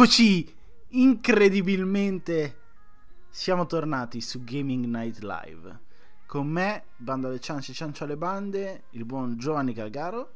[0.00, 0.50] Eccoci!
[0.92, 2.58] Incredibilmente
[3.28, 5.78] siamo tornati su Gaming Night Live.
[6.24, 10.34] Con me, Banda del Cianci Ciancio alle Bande, il buon Giovanni Calgaro.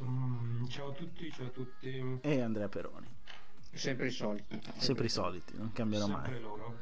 [0.00, 2.18] Mm, ciao a tutti, ciao a tutti.
[2.20, 3.08] E Andrea Peroni.
[3.72, 4.60] Sempre i soliti.
[4.76, 6.40] Sempre i soliti, non cambiano Sempre mai.
[6.40, 6.78] loro.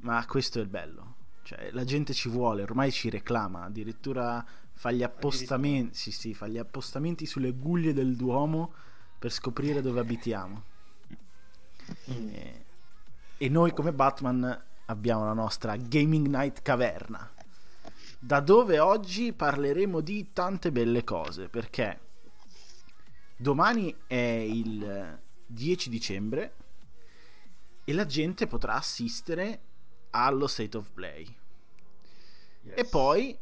[0.00, 1.14] Ma questo è il bello.
[1.42, 6.48] Cioè, la gente ci vuole, ormai ci reclama, addirittura fa gli appostamenti, sì, sì, fa
[6.48, 8.74] gli appostamenti sulle guglie del Duomo
[9.18, 10.72] per scoprire dove abitiamo.
[12.06, 12.64] E,
[13.36, 17.30] e noi come Batman abbiamo la nostra Gaming Night Caverna,
[18.18, 22.00] da dove oggi parleremo di tante belle cose, perché
[23.36, 26.54] domani è il 10 dicembre
[27.84, 29.60] e la gente potrà assistere
[30.10, 31.36] allo State of Play.
[32.62, 32.78] Yes.
[32.78, 33.36] E poi,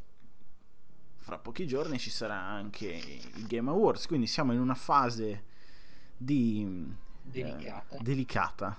[1.17, 4.06] fra pochi giorni, ci sarà anche il Game Awards.
[4.06, 5.45] Quindi siamo in una fase
[6.17, 6.92] di
[7.23, 7.97] Delicata.
[8.01, 8.77] delicata.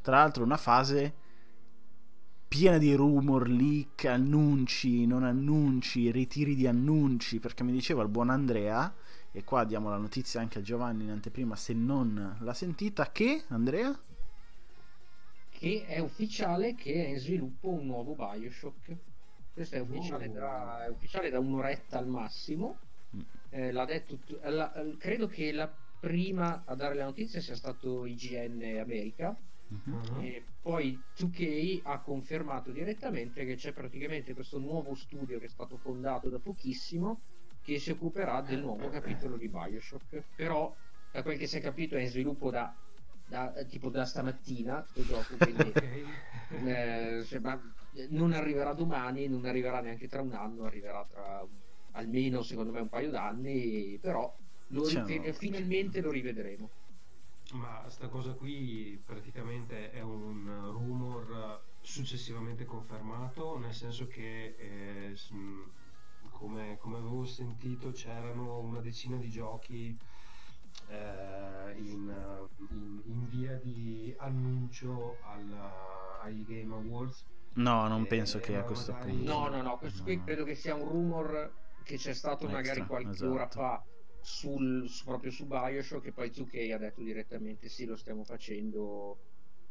[0.00, 1.14] Tra l'altro, una fase
[2.48, 7.38] piena di rumor, leak, annunci, non annunci, ritiri di annunci.
[7.40, 8.92] Perché mi diceva il buon Andrea,
[9.32, 13.44] e qua diamo la notizia anche a Giovanni in anteprima, se non l'ha sentita, che
[13.48, 13.98] Andrea?
[15.50, 18.96] Che è ufficiale che è in sviluppo un nuovo Bioshock.
[19.52, 20.32] Questo è ufficiale, Oh.
[20.32, 22.78] da, è ufficiale da un'oretta al massimo.
[23.16, 23.20] Mm.
[23.50, 28.06] Eh, l'ha detto, la- eh, credo che la prima a dare la notizia sia stato
[28.06, 29.36] IGN America.
[29.68, 30.20] Mhm.
[30.20, 35.76] E poi 2K ha confermato direttamente che c'è praticamente questo nuovo studio che è stato
[35.76, 37.20] fondato da pochissimo
[37.60, 40.24] che si occuperà del nuovo capitolo di Bioshock.
[40.34, 40.74] Però,
[41.10, 42.74] da quel che si è capito, è in sviluppo da,
[43.26, 44.82] da- tipo da stamattina.
[44.86, 45.72] Sto gioco, quindi
[46.66, 47.40] eh, cioè,
[48.08, 51.46] non arriverà domani, non arriverà neanche tra un anno, arriverà tra
[51.92, 53.98] almeno secondo me un paio d'anni.
[54.00, 54.34] Però
[54.68, 56.70] lo Diciamo- ri- finalmente lo rivedremo.
[57.52, 65.16] Ma sta cosa qui praticamente è un rumor successivamente confermato, nel senso che eh,
[66.30, 69.96] come, come avevo sentito c'erano una decina di giochi
[70.88, 72.14] eh, in,
[72.70, 75.72] in- in via di annuncio al-
[76.22, 77.24] ai Game Awards.
[77.54, 79.32] No, non Eh, penso che a questo magari- punto.
[79.32, 80.24] No, no, no, questo qui No.
[80.24, 81.52] credo che sia un rumor
[81.82, 83.32] che c'è stato Extra, magari qualche esatto.
[83.32, 83.82] ora fa
[84.28, 89.18] sul, su- proprio su Bioshock e poi 2K ha detto direttamente sì, lo stiamo facendo.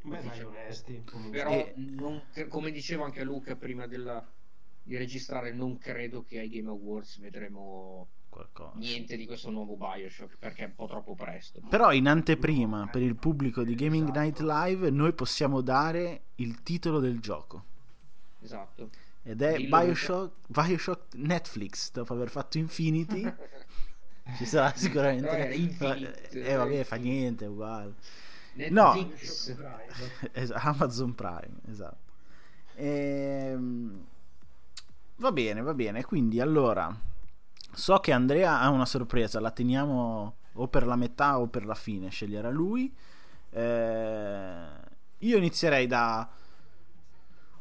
[0.02, 0.50] Beh, dai, Diciamo.
[0.50, 1.04] onesti.
[1.32, 4.26] Però, E- non cre- come dicevo anche a Luca prima della-
[4.82, 8.78] di registrare, non credo che ai Game Awards vedremo Qualcosa.
[8.78, 11.60] niente di questo nuovo Bioshock perché è un po' troppo presto.
[11.70, 14.20] Però in anteprima, per il pubblico di Gaming Esatto.
[14.20, 17.64] Night Live, noi possiamo dare il titolo del gioco.
[18.42, 18.90] Esatto.
[19.24, 23.22] Ed è Bioshock, Bioshock Netflix, dopo aver fatto Infinity.
[24.36, 25.28] Ci sarà sicuramente.
[25.28, 27.94] Però era Infinite, eh, vabbè, era fa niente, è uguale.
[28.54, 29.56] Netflix.
[30.34, 32.06] Es- Amazon Prime, esatto.
[32.76, 34.06] Ehm,
[35.18, 36.04] va bene, va bene.
[36.04, 36.96] Quindi allora,
[37.74, 41.76] so che Andrea ha una sorpresa, la teniamo o per la metà o per la
[41.76, 42.94] fine, sceglierà lui.
[43.50, 44.66] Eh,
[45.20, 46.28] io inizierei da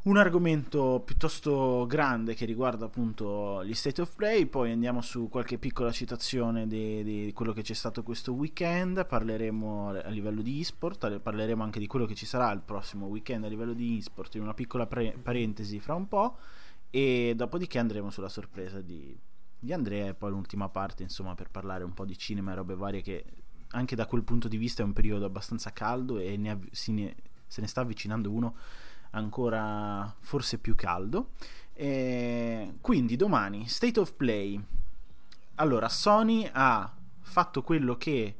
[0.07, 5.57] un argomento piuttosto grande che riguarda appunto gli state of play, poi andiamo su qualche
[5.57, 11.19] piccola citazione di, di quello che c'è stato questo weekend, parleremo a livello di esport,
[11.19, 14.43] parleremo anche di quello che ci sarà il prossimo weekend a livello di esport in
[14.43, 16.37] una piccola pre- parentesi fra un po'
[16.89, 19.13] e dopodiché andremo sulla sorpresa di,
[19.59, 22.75] di Andrea e poi l'ultima parte insomma per parlare un po' di cinema e robe
[22.75, 23.25] varie che
[23.71, 27.15] anche da quel punto di vista è un periodo abbastanza caldo e ne av- ne-
[27.45, 28.55] se ne sta avvicinando uno
[29.11, 31.31] ancora forse più caldo.
[31.73, 34.61] E quindi domani, State of Play.
[35.55, 38.35] Allora, Sony ha fatto quello che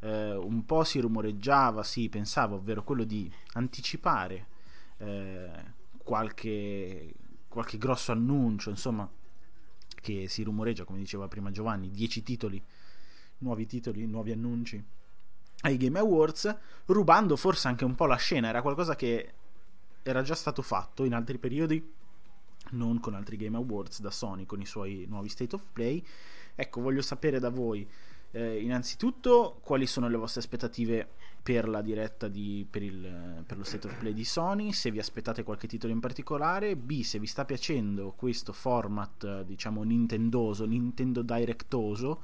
[0.00, 4.46] eh, un po' si rumoreggiava, si pensava, ovvero quello di anticipare
[4.98, 5.50] eh,
[5.98, 7.14] qualche,
[7.48, 9.08] qualche grosso annuncio, insomma,
[10.00, 12.62] che si rumoreggia, come diceva prima Giovanni, 10 titoli,
[13.38, 14.82] nuovi titoli, nuovi annunci
[15.62, 16.56] ai Game Awards,
[16.86, 19.34] rubando forse anche un po' la scena, era qualcosa che
[20.02, 21.92] era già stato fatto in altri periodi,
[22.70, 26.04] non con altri Game Awards da Sony, con i suoi nuovi State of Play.
[26.54, 27.88] Ecco, voglio sapere da voi,
[28.32, 31.08] eh, innanzitutto, quali sono le vostre aspettative
[31.42, 34.98] per la diretta di, per, il, per lo State of Play di Sony, se vi
[34.98, 41.22] aspettate qualche titolo in particolare, B, se vi sta piacendo questo format, diciamo, nintendoso, Nintendo
[41.22, 42.22] Directoso,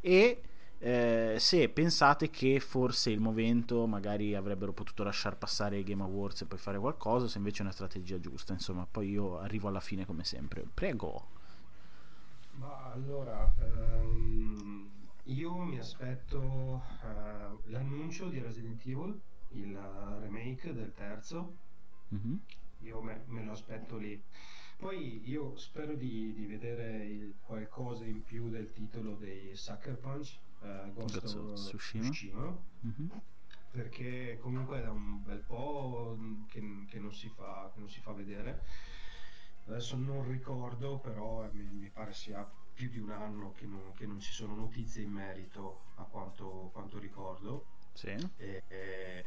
[0.00, 0.42] e
[0.78, 6.42] eh, se pensate che forse il momento magari avrebbero potuto lasciar passare i Game Awards
[6.42, 9.80] e poi fare qualcosa, se invece è una strategia giusta, insomma, poi io arrivo alla
[9.80, 10.66] fine come sempre.
[10.72, 11.28] Prego.
[12.56, 14.88] Ma allora, ehm,
[15.24, 19.18] io mi aspetto eh, l'annuncio di Resident Evil,
[19.50, 19.76] il
[20.20, 21.56] remake del terzo.
[22.14, 22.36] Mm-hmm.
[22.80, 24.22] Io me, me, lo aspetto lì.
[24.76, 30.38] Poi io spero di, di vedere il, qualcosa in più del titolo dei Sucker Punch,
[30.60, 32.04] uh, Ghost, Ghost of Tsushima.
[32.04, 32.58] Tsushima.
[32.86, 33.08] Mm-hmm
[33.76, 36.16] perché comunque è da un bel po'
[36.48, 38.62] che, che, non, si fa, che non si fa vedere.
[39.66, 44.06] Adesso non ricordo, però mi, mi pare sia più di un anno che non, che
[44.06, 47.66] non, ci sono notizie in merito a quanto, quanto ricordo.
[47.92, 48.14] Sì.
[48.36, 49.24] E, e,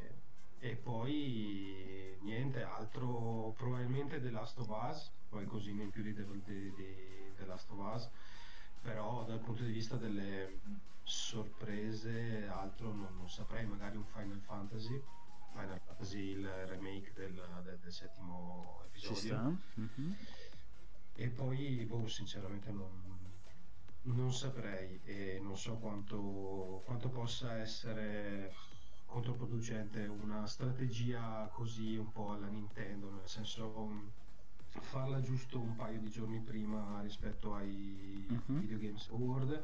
[0.60, 6.74] e, poi niente altro, probabilmente The Last of Us, qualcosina in più di The, di,
[6.74, 6.96] di
[7.36, 8.10] The Last of Us,
[8.82, 10.60] però dal punto di vista delle
[11.10, 15.02] sorprese, altro non, non, saprei, magari un Final Fantasy,
[15.52, 17.34] Final Fantasy il remake del,
[17.64, 19.58] del, del settimo episodio.
[19.80, 20.12] Mm-hmm.
[21.16, 23.20] E poi, boh, sinceramente non,
[24.04, 28.54] non saprei e non so quanto, quanto possa essere
[29.06, 34.18] controproducente una strategia così un po' alla Nintendo, nel senso
[34.70, 38.60] farla giusto un paio di giorni prima rispetto ai uh-huh.
[38.60, 39.64] Video Games Award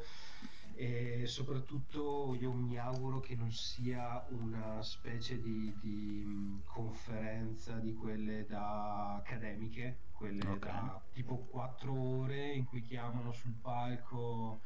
[0.76, 8.44] e soprattutto io mi auguro che non sia una specie di, di conferenza di quelle
[8.46, 10.58] da accademiche, quelle okay.
[10.58, 14.60] da tipo 4 ore in cui chiamano sul palco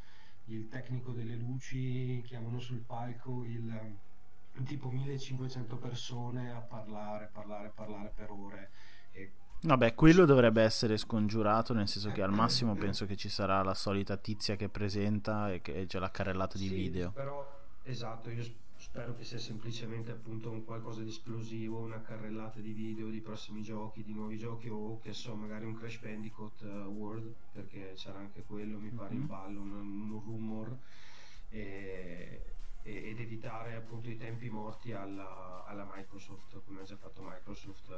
[0.46, 3.96] il tecnico delle luci, chiamano sul palco il
[4.64, 8.70] tipo 1500 persone a parlare, parlare, parlare per ore.
[9.62, 13.74] Vabbè, quello dovrebbe essere scongiurato, nel senso che al massimo penso che ci sarà la
[13.74, 17.10] solita tizia che presenta e che c'è la carrellata di sì, video.
[17.10, 17.46] Però,
[17.82, 18.42] esatto, io
[18.76, 23.62] spero che sia semplicemente appunto un qualcosa di esplosivo, una carrellata di video di prossimi
[23.62, 28.18] giochi, di nuovi giochi o che so, magari un Crash Bandicoot uh, World, perché c'era
[28.18, 29.20] anche quello, mi pare mm-hmm.
[29.20, 30.74] in ballo, un, un rumor.
[31.50, 32.44] E,
[32.82, 37.92] ed evitare appunto i tempi morti alla, alla Microsoft come ha già fatto Microsoft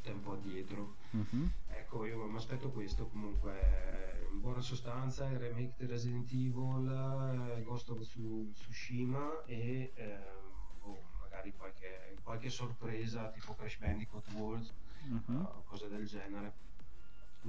[0.00, 0.96] tempo addietro.
[1.16, 1.46] Mm-hmm.
[1.68, 4.28] Ecco, io mi aspetto questo comunque.
[4.32, 10.18] In buona sostanza, il remake di Resident Evil, eh, Ghost of Tsushima e eh,
[10.82, 14.70] oh, magari qualche, qualche, sorpresa tipo Crash Bandicoot World,
[15.08, 15.40] mm-hmm.
[15.40, 16.52] uh, cose del genere.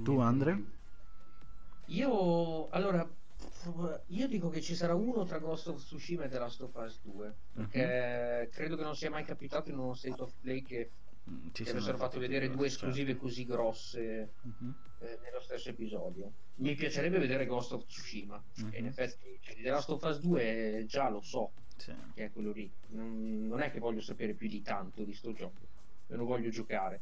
[0.02, 0.64] Tu, Andre?
[1.86, 3.08] Io allora
[4.08, 7.00] io dico che ci sarà uno tra Ghost of Tsushima e The Last of Us
[7.02, 8.54] 2 perché uh-huh.
[8.54, 10.90] credo che non sia mai capitato in uno state of play che
[11.52, 13.22] ci che avessero fatto vedere due esclusive certo.
[13.22, 14.74] così grosse uh-huh.
[15.00, 16.32] eh, nello stesso episodio.
[16.56, 18.70] Mi piacerebbe vedere Ghost of Tsushima, uh-huh.
[18.72, 21.92] in effetti cioè, The Last of Us 2 già lo so sì.
[22.14, 22.70] che è quello lì.
[22.88, 25.60] Non, non, è che voglio sapere più di tanto di sto gioco,
[26.08, 27.00] non lo voglio giocare.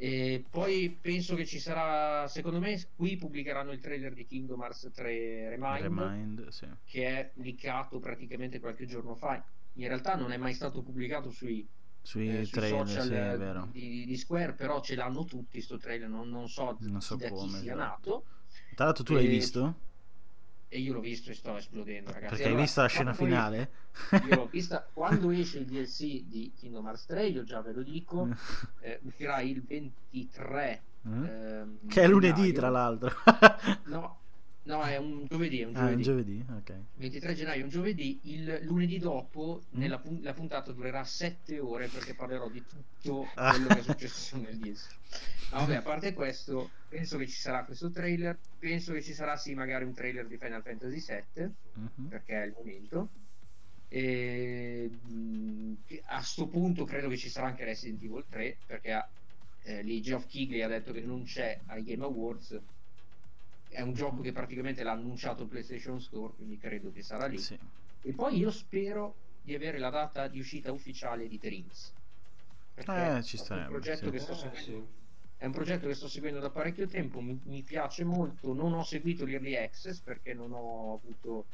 [0.00, 4.90] E poi penso che ci sarà, secondo me, qui pubblicheranno il trailer di Kingdom Hearts
[4.94, 6.68] 3 Remind, Remind sì.
[6.84, 9.44] che è liccato praticamente qualche giorno fa.
[9.74, 11.66] In realtà non è mai stato pubblicato sui
[12.08, 13.68] sui eh, trailer, social sì, vero.
[13.70, 17.28] Di, di, Square, però ce l'hanno tutti sto trailer, non, non so, non so da
[17.28, 18.24] come, chi sia nato.
[18.74, 19.74] Tra l'altro tu e, l'hai visto?
[20.68, 22.28] E io l'ho visto e sto esplodendo, ragazzi.
[22.30, 23.70] Perché allora, hai visto la scena finale?
[24.26, 27.82] Io l'ho vista quando esce il DLC di Kingdom Hearts 3, io già ve lo
[27.82, 28.26] dico,
[28.80, 31.24] eh, uscirà il 23 mm.
[31.24, 32.54] ehm, che è lunedì, gennaio.
[32.54, 33.12] tra l'altro.
[33.84, 34.20] no,
[34.68, 35.62] No, è un giovedì.
[35.62, 35.92] È un giovedì.
[35.92, 36.74] Ah, un giovedì, ok.
[36.96, 38.20] 23 gennaio, un giovedì.
[38.24, 39.78] Il lunedì dopo, mm.
[39.80, 43.48] nella pun- la puntata durerà 7 ore perché parlerò di tutto ah.
[43.56, 44.96] quello che è successo nel DLC.
[45.52, 48.38] Ma vabbè, a parte questo, penso che ci sarà questo trailer.
[48.58, 52.08] Penso che ci sarà, sì, magari un trailer di Final Fantasy VII, mm-hmm.
[52.10, 53.08] perché è il momento.
[53.88, 54.90] E
[56.08, 59.06] a sto punto credo che ci sarà anche Resident Evil 3 perché
[59.62, 62.60] eh, lì Geoff Keighley ha detto che non c'è ai Game Awards
[63.68, 67.38] è un gioco che praticamente l'ha annunciato il PlayStation Store, quindi credo che sarà lì.
[67.38, 67.58] Sì.
[68.02, 71.92] E poi io spero di avere la data di uscita ufficiale di Rings.
[72.74, 73.56] Eh, ci sta.
[73.56, 74.10] È un progetto sì.
[74.10, 74.96] che sto seguendo.
[75.36, 78.52] È un progetto che sto seguendo da parecchio tempo, mi, mi piace molto.
[78.52, 81.46] Non ho seguito l'early access perché non ho avuto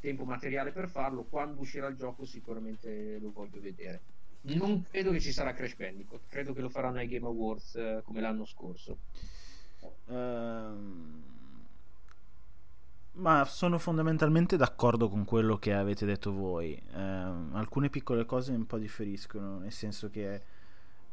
[0.00, 1.22] tempo materiale per farlo.
[1.24, 4.00] Quando uscirà il gioco, sicuramente lo voglio vedere.
[4.42, 8.02] Non credo che ci sarà Crash Bandicoot, credo che lo faranno ai Game Awards eh,
[8.04, 8.98] come l'anno scorso.
[10.06, 11.31] Um
[13.14, 16.74] ma sono fondamentalmente d'accordo con quello che avete detto voi.
[16.74, 20.42] Eh, alcune piccole cose un po' differiscono, nel senso che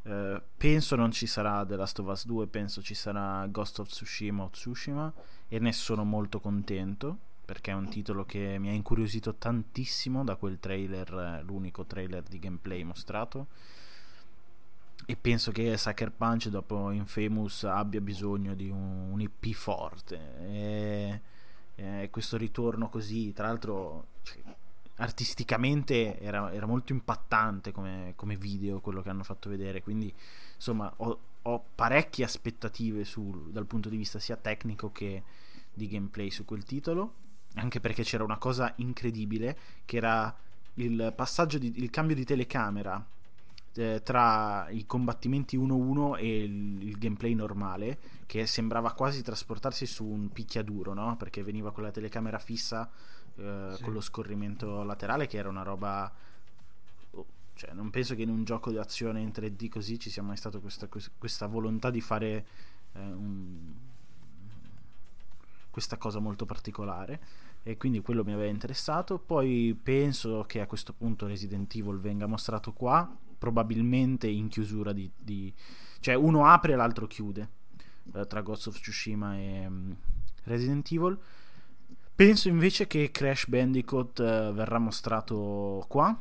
[0.04, 3.90] eh, penso non ci sarà The Last of Us 2, penso ci sarà Ghost of
[3.90, 5.12] Tsushima o Tsushima
[5.48, 10.36] e ne sono molto contento perché è un titolo che mi ha incuriosito tantissimo da
[10.36, 13.48] quel trailer, l'unico trailer di gameplay mostrato.
[15.04, 20.20] E penso che Sucker Punch dopo Infamous abbia bisogno di un, un IP forte.
[20.38, 21.22] E
[21.80, 24.38] eh, questo ritorno così, tra l'altro cioè,
[24.96, 29.82] artisticamente era, era molto impattante come, come, video quello che hanno fatto vedere.
[29.82, 30.14] Quindi,
[30.56, 35.24] insomma, ho, ho parecchie aspettative sul, dal punto di vista sia tecnico che
[35.74, 37.14] di gameplay su quel titolo.
[37.56, 40.36] Anche perché c'era una cosa incredibile che era
[40.76, 43.04] il passaggio di, il cambio di telecamera
[43.76, 50.06] eh, tra i combattimenti 1-1 e il, il, gameplay normale che sembrava quasi trasportarsi su
[50.06, 51.16] un picchiaduro no?
[51.18, 52.90] perché veniva con la telecamera fissa
[53.36, 53.84] eh, sì.
[53.84, 56.12] con lo scorrimento laterale che era una roba
[57.12, 60.24] oh, cioè, non penso che in un gioco di azione in 3D così ci sia
[60.24, 62.46] mai stata questa, questa volontà di fare
[62.94, 63.74] eh, un,
[65.70, 69.20] questa cosa molto particolare e quindi quello mi aveva interessato.
[69.20, 75.10] Poi penso che a questo punto Resident Evil venga mostrato qua, probabilmente in chiusura di...
[75.18, 75.52] di...
[76.00, 77.50] cioè uno apre e l'altro chiude
[78.14, 79.96] eh, tra Ghost of Tsushima e um,
[80.44, 81.18] Resident Evil.
[82.14, 86.18] Penso invece che Crash Bandicoot uh, verrà mostrato qua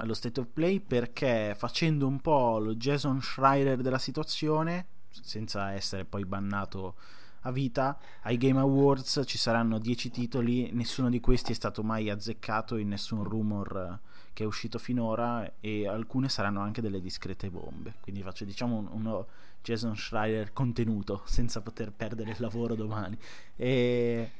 [0.00, 6.04] allo State of Play perché facendo un po' lo Jason Schreider della situazione senza essere
[6.04, 6.96] poi bannato
[7.42, 7.98] a vita.
[8.22, 12.88] Ai Game Awards ci saranno 10 titoli, nessuno di questi è stato mai azzeccato in
[12.88, 14.00] nessun rumor
[14.38, 17.94] che è uscito finora e alcune saranno anche delle discrete bombe.
[18.00, 19.26] Quindi faccio diciamo uno
[19.64, 23.18] Jason Schreier contenuto senza poter perdere il lavoro domani.
[23.56, 24.30] E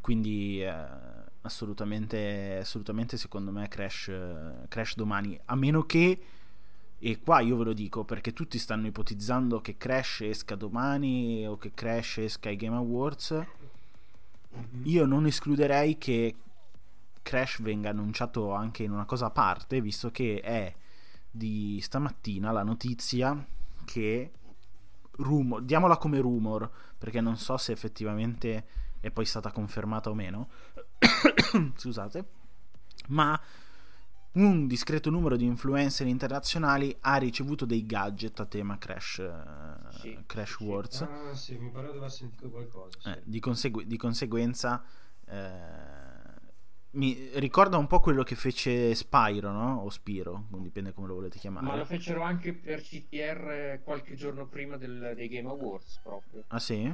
[0.00, 0.72] quindi eh,
[1.40, 4.12] assolutamente, assolutamente secondo me Crash,
[4.68, 6.22] Crash domani, a meno che
[7.00, 11.56] e qua io ve lo dico perché tutti stanno ipotizzando che Crash esca domani o
[11.56, 13.32] che Crash esca ai Game Awards.
[13.32, 14.82] Mm-hmm.
[14.84, 16.36] Io non escluderei che
[17.28, 20.74] Crash venga annunciato anche in una cosa a parte, visto che è
[21.30, 23.46] di stamattina la notizia
[23.84, 24.32] che
[25.10, 28.66] rumor, diamola come rumor, perché non so se effettivamente
[29.00, 30.48] è poi stata confermata o meno.
[31.76, 32.28] Scusate,
[33.08, 33.38] ma
[34.32, 40.18] un discreto numero di influencer internazionali ha ricevuto dei gadget a tema Crash, uh, sì,
[40.24, 40.96] Crash sì, Wars.
[40.96, 41.02] Sì.
[41.02, 42.96] Ah, sì, mi pare di aver sentito qualcosa.
[43.04, 44.82] Eh, di, consegu- di, conseguenza,
[45.26, 45.97] eh,
[46.90, 49.80] mi ricorda un po' quello che fece Spyro, no?
[49.80, 51.66] O Spiro, non dipende come lo volete chiamare.
[51.66, 56.44] Ma lo fecero anche per CTR qualche giorno prima del, dei Game Awards, proprio.
[56.48, 56.92] Ah, sì?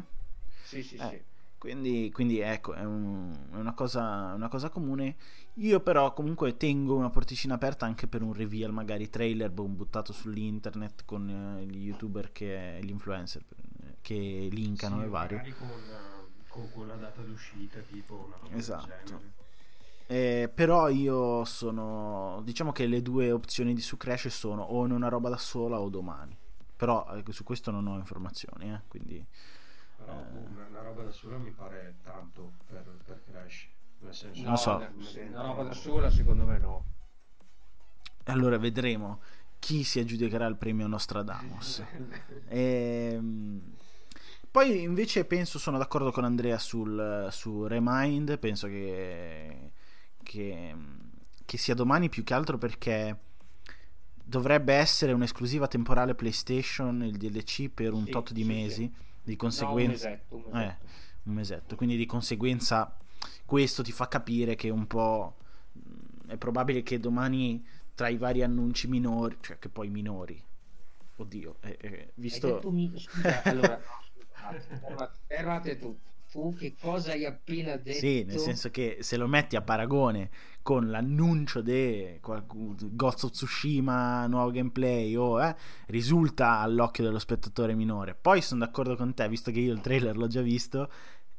[0.63, 1.09] Sì, sì, eh.
[1.09, 1.23] sì.
[1.59, 5.17] Quindi, quindi ecco, è, un, è una, cosa, una, cosa, comune.
[5.55, 10.13] Io però comunque tengo una porticina aperta anche per un reveal, magari trailer boom, buttato
[10.13, 11.27] sull'internet con
[11.59, 13.43] eh, gli youtuber che gli influencer
[14.03, 15.55] che linkano sì, e vari.
[15.57, 15.69] Con,
[16.49, 19.44] con, con la data d'uscita, tipo una cosa Esatto.
[20.06, 24.92] Eh, però io sono diciamo che le due opzioni di su Crash sono o in
[24.92, 26.37] una roba da sola o domani
[26.76, 29.26] però eh, su questo non ho informazioni eh, quindi
[29.96, 30.46] però eh.
[30.52, 33.68] una, una, roba da sola mi pare tanto per, per Crash.
[34.00, 34.87] Nel senso, non so.
[35.30, 36.84] Una roba da sola secondo me no.
[38.25, 39.20] Allora vedremo
[39.58, 41.82] chi si aggiudicherà il premio Nostradamus.
[42.49, 43.62] e, ehm,
[44.50, 49.73] poi invece penso, sono d'accordo con Andrea sul, su Remind, penso che,
[50.25, 50.75] che,
[51.45, 53.16] che sia domani più che altro perché
[54.12, 58.75] dovrebbe essere un'esclusiva temporale PlayStation, il DLC per un sì, tot di sì, mesi.
[58.75, 60.85] Sì di conseguenza no, un, mesetto, un, mesetto.
[60.85, 60.88] Eh,
[61.25, 62.97] un mesetto quindi di conseguenza
[63.47, 65.37] questo ti fa capire che un po'
[65.78, 70.40] mm, è probabile che domani tra i vari annunci minori cioè che poi minori
[71.16, 72.93] oddio eh, eh, visto mi...
[72.97, 73.81] Scusa, allora
[75.26, 76.12] fermate tutti
[76.57, 77.99] che cosa hai appena detto?
[77.99, 80.31] Sì, nel senso che se lo metti a paragone
[80.62, 85.55] con l'annuncio di Ghost of Tsushima, nuovo gameplay, o eh,
[85.87, 88.14] risulta all'occhio dello spettatore minore.
[88.14, 90.91] Poi sono d'accordo con te, visto che io il trailer l'ho già visto,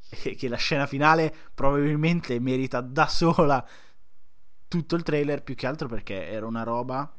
[0.23, 3.67] e che la scena finale probabilmente merita da sola
[4.67, 7.11] tutto il trailer, più che altro perché era una roba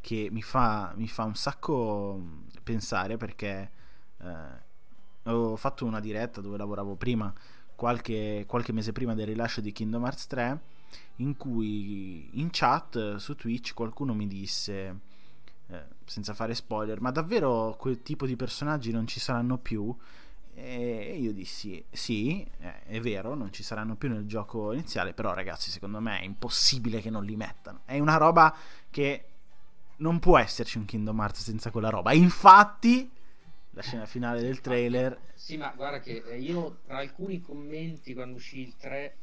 [0.00, 2.20] che mi fa, mi fa un sacco
[2.62, 3.70] pensare perché...
[4.18, 4.70] Eh,
[5.24, 7.32] ho fatto una diretta dove lavoravo prima,
[7.74, 10.60] qualche, qualche mese prima del rilascio di Kingdom Hearts 3,
[11.16, 15.00] in cui in chat su Twitch qualcuno mi disse,
[15.68, 19.94] eh, senza fare spoiler, ma davvero quel tipo di personaggi non ci saranno più?
[20.54, 25.14] E io dissi: Sì, eh, è vero, non ci saranno più nel gioco iniziale.
[25.14, 27.80] Però, ragazzi, secondo me è impossibile che non li mettano.
[27.86, 28.54] È una roba
[28.90, 29.26] che
[29.96, 32.12] non può esserci un Kingdom Hearts senza quella roba.
[32.12, 33.10] Infatti,
[33.72, 35.18] la scena finale del trailer.
[35.34, 39.16] Sì, ma guarda che eh, io tra alcuni commenti quando uscì il 3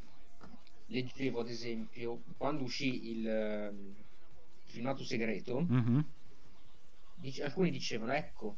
[0.86, 3.72] leggevo ad esempio quando uscì il
[4.64, 6.00] filmato segreto, mm-hmm.
[7.16, 8.56] dice, alcuni dicevano ecco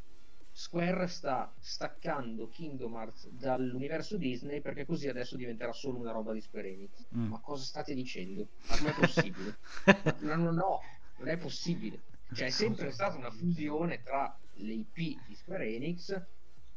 [0.54, 6.42] Square sta staccando Kingdom Hearts dall'universo Disney perché così adesso diventerà solo una roba di
[6.42, 7.06] Square Enix.
[7.16, 7.30] Mm.
[7.30, 8.48] Ma cosa state dicendo?
[8.68, 9.56] Ma com'è possibile?
[10.20, 10.80] no, no, no,
[11.16, 12.02] non è possibile.
[12.34, 16.22] Cioè, è sempre stata una fusione tra le IP di Square Enix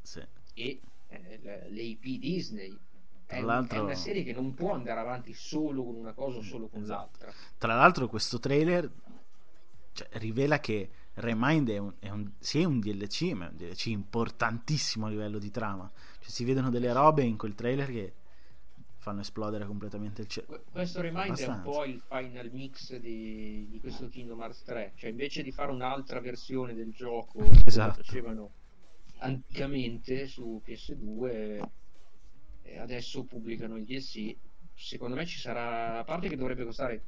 [0.01, 0.22] Sì.
[0.54, 2.77] e eh, le- le IP Disney.
[3.27, 6.42] È, l'altro- è una serie che non può andare avanti solo con una cosa o
[6.42, 7.18] solo con Esatto.
[7.24, 7.34] l'altra.
[7.58, 8.89] Tra l'altro questo trailer
[9.94, 13.56] cioè, rivela che Remind è un, è un- sì, è un DLC, ma è un
[13.56, 15.89] DLC importantissimo a livello di trama.
[16.20, 18.13] Cioè, si vedono delle robe in quel trailer che
[19.06, 20.28] fanno esplodere completamente il.
[20.48, 21.70] Que- Questo reminder è un Abbastanza.
[21.70, 26.20] po' il final mix di, di questo Kingdom Hearts 3, cioè invece di fare un'altra
[26.20, 27.92] versione del gioco Esatto.
[27.92, 28.52] come facevano
[29.20, 31.68] anticamente su PS2,
[32.64, 34.36] eh, adesso pubblicano il DLC.
[34.74, 37.04] Secondo me ci sarà, a parte che dovrebbe costare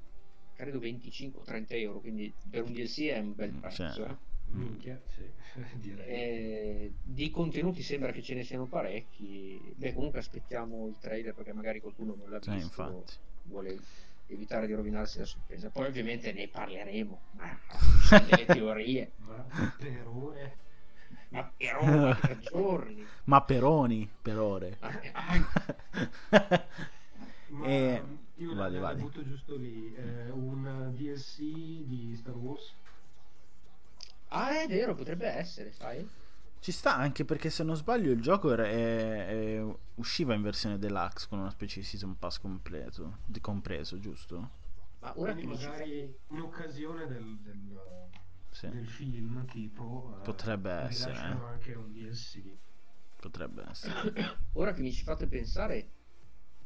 [0.54, 3.92] credo 25-30 euro, quindi per un DLC è un bel Mm, prezzo.
[3.92, 4.02] sì.
[4.02, 4.18] eh.
[4.52, 5.30] Minchia, sì,
[5.80, 6.08] direi.
[6.08, 9.60] Eh, di contenuti sembra che ce ne siano parecchi.
[9.76, 12.64] Beh, comunque aspettiamo il trailer perché magari qualcuno non l'ha Sì, visto.
[12.66, 13.14] infatti.
[13.44, 13.78] Vuole
[14.28, 15.70] evitare di rovinarsi la sorpresa.
[15.70, 17.20] Poi, ovviamente, ne parleremo.
[17.32, 17.60] Ma
[18.26, 19.12] delle teorie.
[19.18, 20.58] Ma per ore...
[21.30, 23.06] Ma per ore, per giorni.
[23.26, 24.78] Ma peroni per ore.
[24.82, 24.92] Ma-
[27.50, 28.02] Ma E-
[28.36, 29.02] io vadi, la, la vadi.
[29.02, 29.94] butto giusto lì.
[29.96, 31.40] eh, un DLC
[31.86, 32.74] di Star Wars.
[34.38, 36.08] Ah, è vero, potrebbe essere, sai?
[36.60, 39.28] Ci sta anche perché se non sbaglio il gioco era- è-
[39.60, 44.50] è- usciva in versione deluxe con una specie di season pass completo, di compreso, giusto?
[45.00, 47.80] Ma ora che Quindi magari in occasione del, del,
[48.50, 50.18] Sì, del film, tipo...
[50.20, 51.46] eh, Potrebbe essere, eh.
[51.46, 52.42] anche un DLC.
[53.20, 54.14] potrebbe essere.
[54.54, 55.92] Ora che mi ci fate pensare,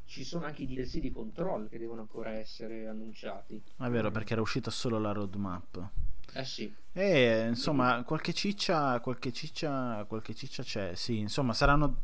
[0.05, 3.61] ci sono anche i DLC di Control che devono ancora essere annunciati.
[3.77, 5.89] Ma È vero perché era uscita solo la roadmap.
[6.33, 10.95] Eh sì, E insomma, qualche ciccia, qualche ciccia, qualche ciccia c'è.
[10.95, 12.01] Sì, insomma, saranno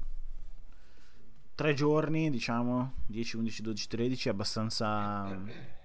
[1.55, 5.23] tre giorni, diciamo, 10, 11, 12, 13, abbastanza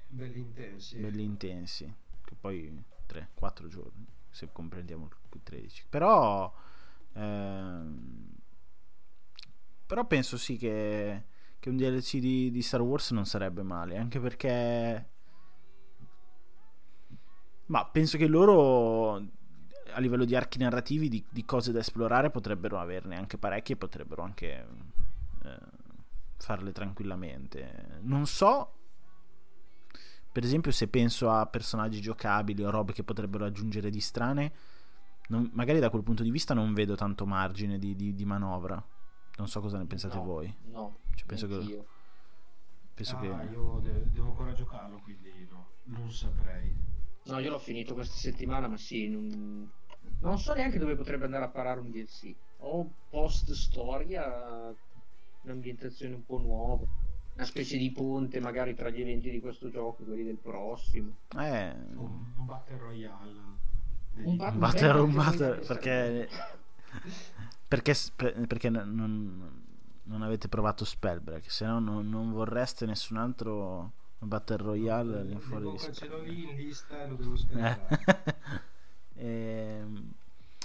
[0.09, 0.99] Belli intensi.
[0.99, 1.93] belli intensi.
[2.25, 5.87] Che poi 3, 4 giorni, se comprendiamo i 13.
[5.89, 6.53] Però,
[7.15, 8.31] ehm,
[9.87, 11.25] però penso sì che,
[11.59, 15.11] che un DLC di, di Star Wars non sarebbe male, anche perché...
[17.73, 22.79] Ma penso che loro a livello di archi narrativi di, di cose da esplorare potrebbero
[22.79, 24.67] averne anche parecchie e potrebbero anche
[25.45, 25.59] eh,
[26.37, 27.99] farle tranquillamente.
[28.03, 28.75] Non so,
[30.31, 34.53] per esempio, se penso a personaggi giocabili o robe che potrebbero aggiungere di strane,
[35.29, 38.83] non- magari da quel punto di vista non vedo tanto margine di, di- di manovra.
[39.39, 40.55] Non so cosa ne pensate No, voi.
[40.65, 41.85] No, Cioè, penso che-.
[42.93, 43.27] Penso Ah, che...
[43.51, 46.91] io de- devo ancora giocarlo, quindi no, non saprei.
[47.25, 49.71] No, io l'ho finito questa settimana, ma sì, non,
[50.21, 52.35] non so neanche dove potrebbe andare a parare un DLC.
[52.59, 54.75] O post storia,
[55.43, 56.85] un'ambientazione un po' nuova,
[57.35, 61.17] una specie di ponte magari tra gli eventi di questo gioco e quelli del prossimo.
[61.39, 63.41] Eh, Un, un Battle Royale.
[64.25, 66.29] Un Battle- Battle, un battle, perché
[67.67, 67.95] perché,
[68.47, 69.51] perché non,
[70.03, 73.93] non avete provato Spellbreak se no non, non vorreste nessun altro
[74.25, 77.99] Battle Royale all'infuori di Bocca ce l'ho lì in lista e lo devo scaricare.
[79.15, 80.15] Ehm,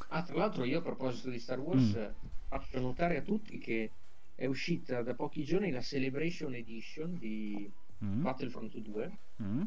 [0.09, 2.11] Ah, tra l'altro io a proposito di Star Wars Mm.
[2.47, 3.91] faccio notare a tutti che
[4.35, 7.71] è uscita da pochi giorni la Celebration Edition di
[8.03, 9.61] mm, Battlefront 2 mm,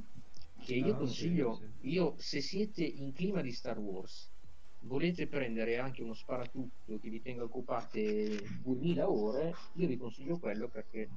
[0.59, 4.31] che io Ah, consiglio, sì, io se siete in clima di Star Wars,
[4.81, 10.69] volete prendere anche uno sparatutto che vi tenga occupate 2000 ore, io vi consiglio quello
[10.69, 11.13] perché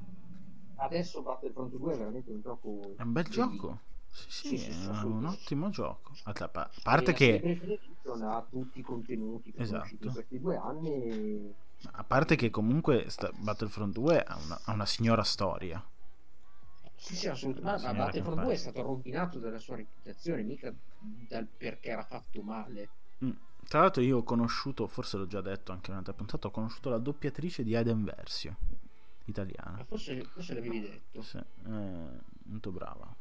[0.76, 3.80] adesso Battlefront 2 è veramente un gioco è un bel gioco.
[4.10, 6.12] Sì sì, Sì, sì, è un ottimo gioco.
[6.24, 7.60] A parte che
[8.06, 9.98] ha tutti i contenuti che Esatto.
[10.00, 11.54] in questi due anni.
[11.94, 13.08] A parte che comunque
[13.40, 15.84] Battlefront 2 ha una, ha una signora storia.
[16.96, 18.44] Sì sì assolutamente ma, Battlefront campana.
[18.44, 20.74] 2 è stato rovinato dalla sua reputazione mica
[21.28, 22.90] dal perché era fatto male.
[23.26, 23.32] Mm.
[23.68, 26.90] Tra l'altro io ho conosciuto, forse l'ho già detto anche in un'altra puntata, ho conosciuto
[26.90, 28.58] la doppiatrice di Aiden Versio,
[29.26, 29.78] italiana.
[29.78, 31.44] ma forse, forse l'avevi detto Sì, eh,
[32.46, 33.16] molto brava.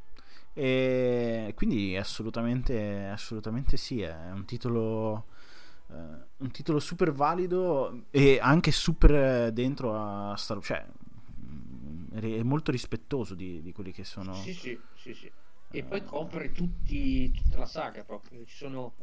[0.54, 5.26] E quindi assolutamente, assolutamente sì, è un titolo,
[5.90, 5.94] eh,
[6.38, 10.86] un titolo super valido e anche super dentro a Star Wars, cioè
[11.40, 14.34] mm, è molto rispettoso di, di quelli che sono...
[14.34, 15.30] Sì, sì, sì, sì.
[15.74, 15.84] E Eh.
[15.84, 18.44] poi copre tutti, tutta la saga proprio.
[18.44, 18.94] Ci sono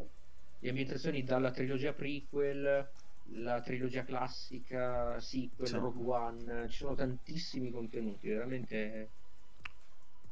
[0.59, 2.91] le ambientazioni dalla trilogia prequel,
[3.33, 5.75] la trilogia classica, sequel, Sì.
[5.75, 6.69] Rogue One.
[6.69, 9.09] Ci sono tantissimi contenuti, veramente.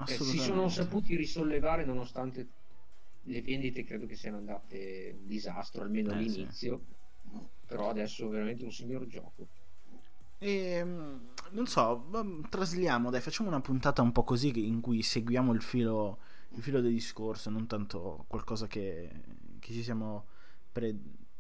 [0.08, 2.48] eh, si sono saputi risollevare nonostante
[3.24, 6.30] le vendite credo che siano andate un disastro, almeno Eh, sì.
[6.30, 6.82] all'inizio.
[7.66, 9.46] però adesso è veramente un signor gioco.
[10.40, 11.20] E, ehm,
[11.52, 12.10] non so,
[12.50, 16.20] trasliamo, dai, facciamo una puntata un po' così in cui seguiamo il filo,
[16.56, 19.10] il filo del discorso, non tanto qualcosa che,
[19.60, 20.28] che ci siamo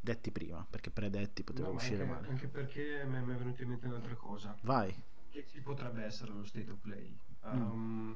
[0.07, 2.27] predetti prima, perché predetti poteva no, uscire anche, male.
[2.29, 4.55] Anche perché mi è venuta in mente un'altra cosa.
[4.61, 5.03] Vai.
[5.29, 7.17] Che ci potrebbe essere lo state of play.
[7.43, 8.13] Um, mm.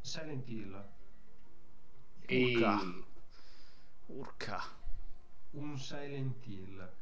[0.00, 0.88] Silent Hill.
[2.28, 2.80] Urca.
[4.06, 4.62] Urca.
[5.50, 6.92] Un Silent Hill.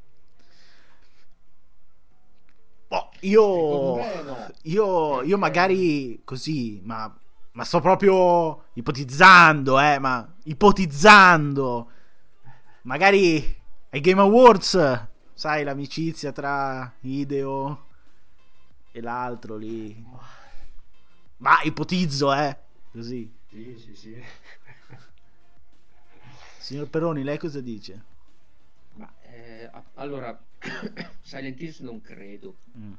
[2.89, 3.99] Oh, io,
[4.63, 7.15] io, io magari così, ma,
[7.53, 11.91] ma sto proprio ipotizzando, eh, ma ipotizzando.
[12.83, 13.63] Magari
[13.95, 17.87] ai Game Awards, sai, l'amicizia tra Ideo
[18.91, 20.05] e l'altro lì.
[21.37, 22.59] Ma ipotizzo, eh,
[22.91, 23.33] così.
[23.49, 24.25] Sì, sì, sì.
[26.59, 28.03] Signor Peroni, lei cosa dice?
[28.95, 30.37] Ma, eh, allora,
[31.23, 32.57] Silent Hills non credo.
[32.77, 32.95] Mm.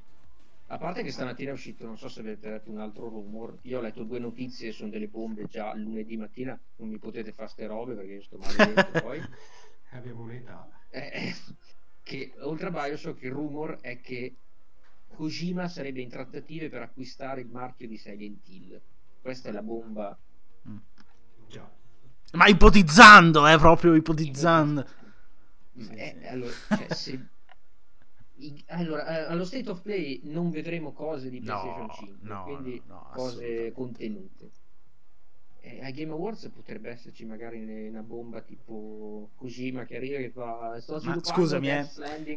[0.68, 3.80] A parte che stamattina è uscito, non so se avete letto un altro rumor, io
[3.80, 7.68] ho letto due notizie, sono delle bombe già lunedì mattina, non mi potete fare ste
[7.68, 9.22] robe perché sto male poi.
[9.92, 10.68] Abbiamo un'età.
[10.96, 11.36] Eh,
[12.04, 14.36] che oltre a Bioshock il rumor è che
[15.08, 18.82] Kojima sarebbe in trattative per acquistare il marchio di Silent Hill.
[19.22, 20.18] Questa è la bomba.
[20.70, 20.78] Mm.
[21.48, 21.70] Già.
[22.34, 24.88] Ma ipotizzando, eh, proprio ipotizzando.
[25.90, 27.28] Eh, allora, cioè, se
[28.68, 32.82] allora, eh, allo State of Play non vedremo cose di PlayStation no, 5, no, quindi
[32.86, 34.52] no, cose contenute.
[35.67, 40.80] E ai Game Awards potrebbe esserci magari una bomba tipo Kojima che arriva che fa
[40.80, 41.88] sto Ma scusami, eh,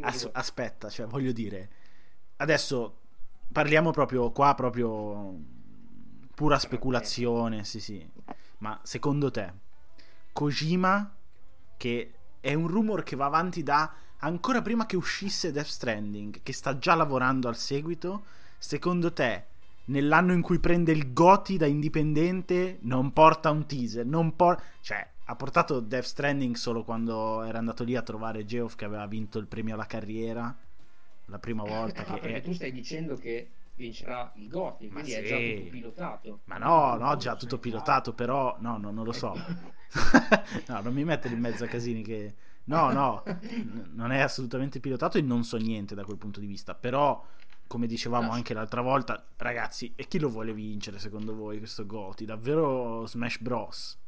[0.00, 1.68] as- aspetta, cioè voglio dire
[2.36, 3.00] adesso
[3.52, 5.38] parliamo proprio qua proprio
[6.34, 8.08] pura speculazione, sì, sì.
[8.58, 9.52] Ma secondo te
[10.32, 11.14] Kojima
[11.76, 16.54] che è un rumor che va avanti da ancora prima che uscisse Death Stranding, che
[16.54, 18.24] sta già lavorando al seguito,
[18.56, 19.44] secondo te,
[19.88, 24.06] nell'anno in cui prende il Goti da indipendente, non porta un teaser?
[24.06, 28.74] Non por- cioè, ha portato Death Stranding solo quando era andato lì a trovare Geoff
[28.74, 30.56] che aveva vinto il premio alla carriera
[31.26, 32.06] la prima volta.
[32.06, 32.40] Ah, che è...
[32.40, 35.16] tu stai dicendo che vincerà il Goti, quindi sì.
[35.16, 36.40] è già tutto pilotato.
[36.44, 39.34] Ma no, no, già tutto pilotato, però no, no non lo so.
[40.68, 42.34] no, non mi mettere in mezzo a casini che
[42.68, 43.22] No, no,
[43.94, 46.74] non è assolutamente pilotato e non so niente da quel punto di vista.
[46.74, 47.26] Però,
[47.68, 52.24] come dicevamo anche l'altra volta, ragazzi, e chi lo vuole vincere secondo voi questo Goti?
[52.24, 53.98] Davvero Smash Bros?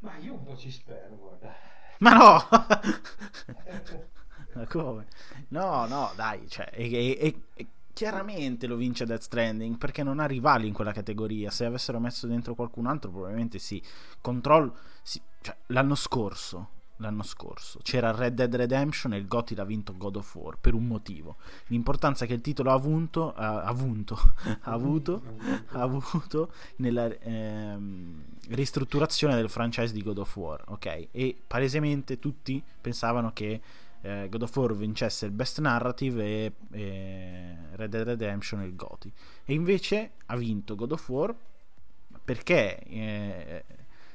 [0.00, 1.52] Ma io un po' ci spero, guarda.
[1.98, 2.46] Ma no!
[4.54, 5.06] Ma come?
[5.48, 10.26] No, no, dai, cioè, e, e, e, chiaramente lo vince Death Stranding perché non ha
[10.26, 11.50] rivali in quella categoria.
[11.50, 13.82] Se avessero messo dentro qualcun altro, probabilmente sì.
[14.20, 14.72] Control,
[15.02, 19.96] sì, cioè, l'anno scorso, l'anno scorso c'era Red Dead Redemption e il GOTY l'ha vinto
[19.96, 21.36] God of War per un motivo.
[21.66, 24.18] L'importanza che il titolo ha avuto, ha avuto,
[24.62, 25.22] ha avuto,
[25.68, 31.08] ha avuto nella ehm, ristrutturazione del franchise di God of War, ok?
[31.10, 33.60] E palesemente tutti pensavano che
[34.02, 39.10] eh, God of War vincesse il Best Narrative e, e Red Dead Redemption il GOTY
[39.44, 41.34] e invece ha vinto God of War
[42.22, 43.64] perché eh,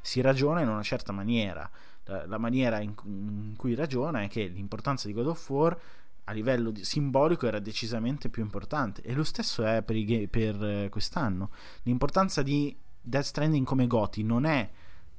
[0.01, 1.69] si ragiona in una certa maniera
[2.09, 5.79] la, la maniera in, in, cui ragiona è che l'importanza di God of War
[6.25, 9.01] a livello di, simbolico era decisamente più importante.
[9.01, 11.51] E lo stesso è per, i, per eh, quest'anno.
[11.83, 14.69] L'importanza di Death Stranding come GOTY non è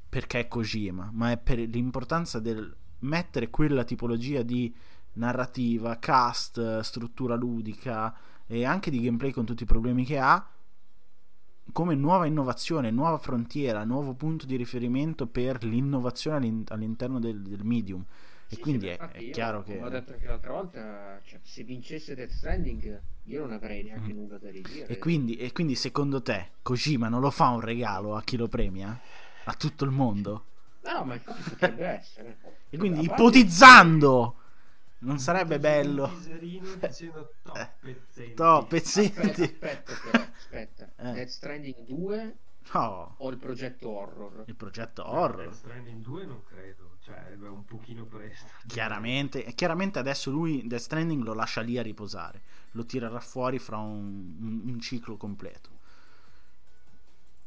[0.09, 4.75] perché è Kojima ma è per l'importanza del mettere quella tipologia di
[5.15, 8.15] narrativa, cast, struttura ludica
[8.47, 10.45] e anche di gameplay con tutti i problemi che ha
[11.73, 18.05] come nuova innovazione, nuova frontiera, nuovo punto di riferimento per l'innovazione all'interno del, del medium.
[18.53, 19.81] E sì, quindi sì, è, è chiaro che.
[19.81, 24.17] Ho detto anche l'altra volta, cioè, se vincesse Death Stranding, io non avrei neanche mm.
[24.17, 24.87] nulla da ridire.
[24.87, 28.49] E quindi, e quindi, secondo te, Kojima non lo fa un regalo a chi lo
[28.49, 28.99] premia?
[29.45, 30.45] A tutto il mondo?
[30.83, 32.39] No, ma infatti potrebbe essere.
[32.71, 34.35] E quindi ipotizzando
[35.01, 36.11] non sarebbe bello.
[38.35, 39.43] Top pezzenti.
[39.43, 40.89] Aspetta, aspetta, aspetta.
[41.01, 41.13] Eh.
[41.13, 42.37] Death Stranding 2
[42.73, 43.15] no.
[43.17, 44.45] o il progetto horror?
[44.47, 45.45] Il progetto horror.
[45.45, 48.53] Death Stranding 2 non credo, cioè è un pochino presto.
[48.67, 53.79] Chiaramente, chiaramente adesso lui Death Stranding lo lascia lì a riposare, lo tirerà fuori fra
[53.79, 55.79] un, un, un ciclo completo.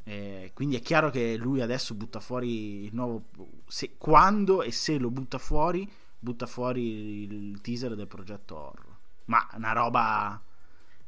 [0.06, 3.26] Eh, quindi è chiaro che lui adesso butta fuori il nuovo.
[3.68, 5.90] Se, quando e se lo butta fuori,
[6.24, 8.98] butta fuori il teaser del progetto horror.
[9.26, 10.42] Ma una roba.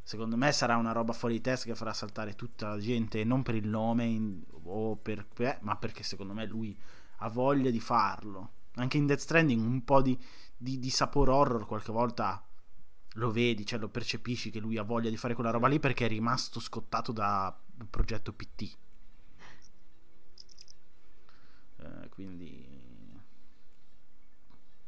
[0.04, 3.42] Secondo me sarà una roba fuori di testa che farà saltare tutta la gente, non
[3.42, 6.78] per il nome, in, o per, per, ma perché secondo me lui
[7.20, 8.52] ha voglia di farlo.
[8.76, 10.20] Anche in Death Stranding un po' di,
[10.56, 12.46] di, di sapore horror qualche volta
[13.14, 16.06] lo vedi, cioè lo percepisci che lui ha voglia di fare quella roba lì perché
[16.06, 17.58] è rimasto scottato da
[17.90, 18.78] progetto PT.
[21.78, 22.65] Eh, quindi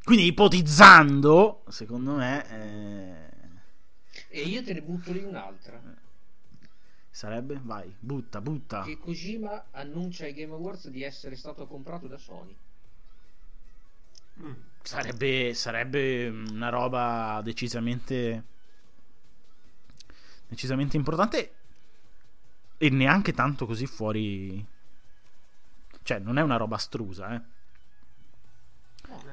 [0.07, 4.29] quindi ipotizzando, secondo me eh...
[4.29, 5.81] E io te ne butto lì un'altra.
[7.09, 7.59] Sarebbe?
[7.61, 8.83] Vai, butta, butta.
[8.83, 12.55] Che Kojima annuncia ai Game Awards di essere stato comprato da Sony.
[14.39, 14.53] Mm.
[14.81, 18.43] Sarebbe, sarebbe una roba decisamente
[20.47, 21.53] decisamente importante
[22.77, 24.65] e neanche tanto così fuori
[26.03, 27.55] cioè non è una roba astrusa eh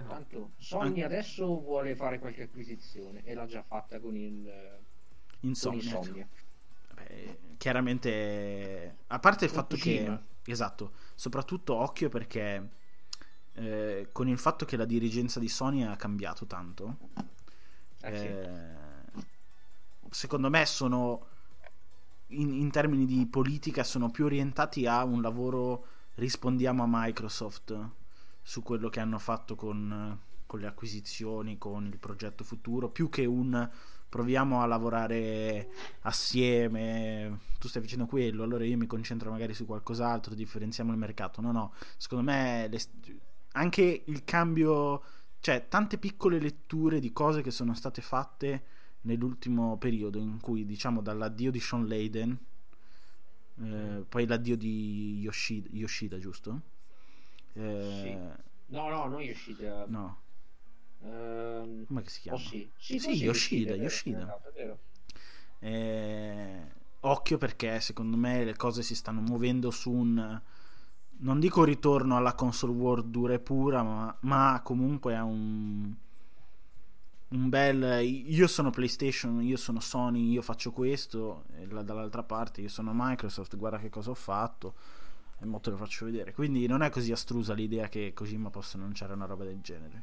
[0.04, 1.06] no, tanto Sony An...
[1.06, 4.50] adesso vuole fare qualche acquisizione e l'ha già fatta con il
[5.40, 6.28] Insomnia, con Insomnia.
[6.94, 10.92] Beh, chiaramente a parte il con fatto che esatto.
[11.14, 12.70] Soprattutto occhio perché
[13.54, 16.98] eh, con il fatto che la dirigenza di Sony ha cambiato tanto,
[18.02, 19.22] eh, eh,
[20.10, 21.26] secondo me sono
[22.28, 27.90] in, in, termini di politica sono più orientati a un lavoro rispondiamo a Microsoft
[28.44, 33.24] su quello che hanno fatto con, con le acquisizioni, con il progetto futuro, più che
[33.24, 33.68] un
[34.08, 35.70] proviamo a lavorare
[36.02, 41.40] assieme, tu stai facendo quello, allora io mi concentro magari su qualcos'altro, differenziamo il mercato.
[41.40, 42.78] No, no, secondo me le,
[43.52, 45.02] anche il cambio,
[45.40, 48.64] cioè tante piccole letture di cose che sono state fatte
[49.00, 52.38] nell'ultimo periodo in cui diciamo dall'addio di Sean Layden
[53.62, 56.60] eh, poi l'addio di Yoshida, Yoshida giusto?
[57.54, 58.18] Eh.
[58.66, 59.84] No, no, non Yoshida.
[59.88, 60.20] No.
[61.00, 62.38] Uh, Come si chiama?
[62.38, 63.74] Oh, sì, sì, sì Yoshida.
[63.74, 63.74] Yoshida.
[63.74, 64.18] Yoshida.
[64.20, 64.78] È vero, è vero.
[65.58, 70.40] Eh, occhio perché secondo me le cose si stanno muovendo su un
[71.16, 75.94] non dico ritorno alla console war dura e pura, ma, ma comunque è un,
[77.28, 82.68] un bel io sono PlayStation, io sono Sony, io faccio questo, e dall'altra parte io
[82.68, 84.74] sono Microsoft, guarda che cosa ho fatto,
[85.44, 86.32] e mo te lo faccio vedere.
[86.32, 90.02] Quindi non è così astrusa l'idea che Kojima possa annunciare una roba del genere.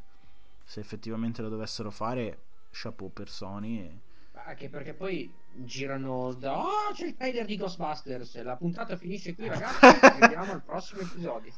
[0.64, 3.80] Se effettivamente lo dovessero fare, chapeau per Sony.
[3.80, 4.00] E...
[4.34, 9.50] Anche perché poi girano da oh c'è il trailer di Ghostbusters la puntata finisce qui
[9.50, 9.86] ragazzi
[10.18, 11.52] vediamo al prossimo episodio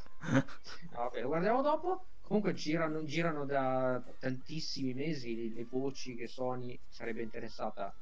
[0.90, 7.22] vabbè lo guardiamo dopo comunque girano, girano da tantissimi mesi le voci che Sony sarebbe
[7.22, 7.94] interessata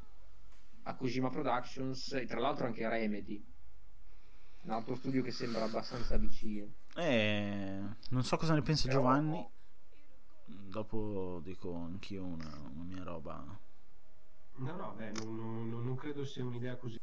[0.85, 3.45] a Kojima Productions e tra l'altro anche a Remedy
[4.63, 6.67] un altro studio che sembra abbastanza vicino.
[6.95, 9.01] Eh, non so cosa ne pensa Però...
[9.01, 9.49] Giovanni.
[10.45, 13.45] Dopo dico anch'io una, una mia roba.
[14.55, 16.99] No, no, beh, non, non, non credo sia un'idea così,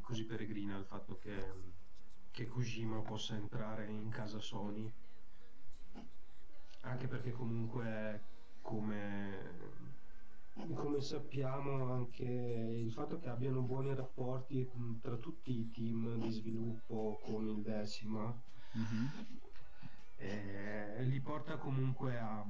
[0.00, 1.52] così peregrina il fatto che,
[2.30, 4.92] che Kojima possa entrare in casa Sony.
[6.82, 8.22] Anche perché comunque,
[8.62, 9.50] come,
[10.74, 14.68] come sappiamo, anche il fatto che abbiano buoni rapporti
[15.00, 18.34] tra tutti i team di sviluppo con il decima
[18.76, 19.06] mm-hmm.
[20.16, 22.44] eh, li porta comunque a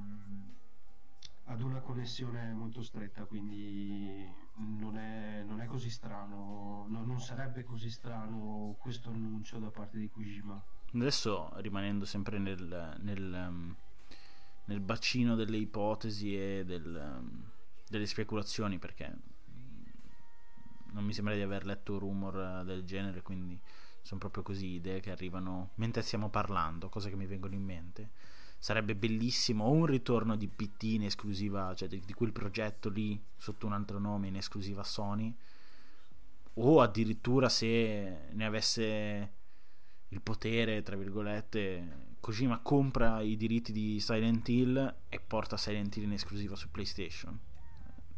[1.49, 4.23] ad una connessione molto stretta, quindi
[4.57, 9.97] non è, non è così strano, no, non sarebbe così strano questo annuncio da parte
[9.97, 10.63] di Kojima.
[10.93, 13.75] Adesso rimanendo sempre nel, nel, um,
[14.65, 17.51] nel bacino delle ipotesi e del,
[17.89, 19.13] delle speculazioni, perché
[20.91, 23.59] non mi sembra di aver letto rumor del genere, quindi
[24.01, 28.11] sono proprio così idee che arrivano mentre stiamo parlando, cose che mi vengono in mente
[28.59, 33.65] sarebbe bellissimo un ritorno di PT in esclusiva, cioè di, di, quel progetto lì sotto
[33.65, 35.33] un altro nome in esclusiva Sony
[36.55, 39.33] o addirittura se ne avesse
[40.09, 46.03] il potere, tra virgolette, Kojima compra i diritti di Silent Hill e porta Silent Hill
[46.03, 47.39] in esclusiva su PlayStation.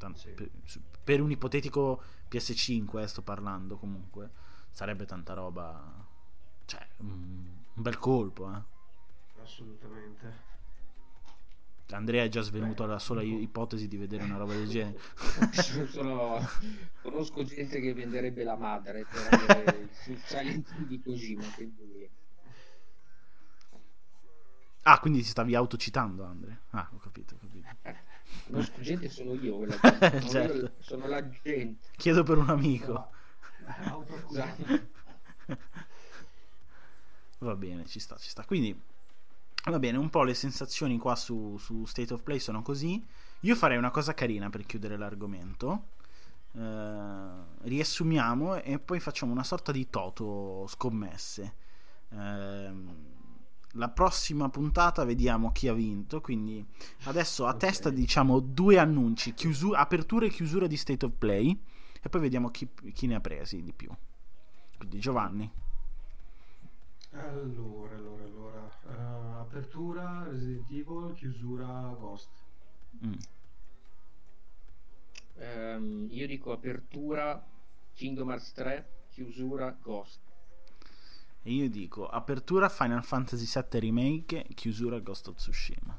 [0.02, 0.30] Tanto, sì.
[0.30, 0.50] per,
[1.04, 4.32] per, un ipotetico PS5 eh, sto parlando comunque,
[4.72, 6.06] sarebbe tanta roba,
[6.66, 8.80] cioè un, un bel colpo, eh
[9.42, 10.50] assolutamente.
[11.92, 14.98] Andrea è già svenuto alla sola ipotesi di vedere una roba del genere.
[15.90, 16.40] Sono...
[17.02, 21.44] Conosco gente che venderebbe la madre per avere il di Kojima.
[21.54, 22.10] Quindi...
[24.84, 26.58] Ah, quindi ti stavi autocitando, Andrea.
[26.70, 27.36] Ah, ho capito,
[28.58, 28.72] ho capito.
[28.72, 29.58] Conosco gente, sono io.
[29.58, 30.30] Quella gente.
[30.30, 30.58] certo.
[30.58, 31.90] io sono la gente.
[31.96, 33.10] Chiedo per un amico.
[33.86, 34.06] No.
[34.30, 34.90] Esatto.
[37.40, 38.46] Va bene, ci sta, ci sta.
[38.46, 38.80] Quindi
[39.70, 43.04] Va bene, un po' le sensazioni qua su, su, State of Play sono così.
[43.42, 45.90] Io farei una cosa carina per chiudere l'argomento.
[46.54, 47.30] Eh,
[47.62, 51.54] riassumiamo e poi facciamo una sorta di toto scommesse.
[52.10, 52.72] Eh,
[53.74, 56.22] la prossima puntata vediamo chi ha vinto.
[56.22, 56.66] Quindi
[57.04, 57.58] adesso a Ok.
[57.58, 61.60] testa diciamo due annunci: chiusu- apertura e chiusura di State of Play.
[62.02, 63.90] E poi vediamo chi, chi ne ha presi di più.
[64.78, 65.52] Quindi Giovanni.
[67.12, 68.72] Allora, allora, allora.
[68.88, 72.30] Eh, apertura Resident Evil, chiusura Ghost.
[73.06, 73.14] Mm.
[75.36, 77.44] Ehm, io dico apertura
[77.94, 80.20] Kingdom Hearts 3, chiusura Ghost.
[81.44, 85.98] E io dico apertura Final Fantasy VII Remake, chiusura Ghost of Tsushima.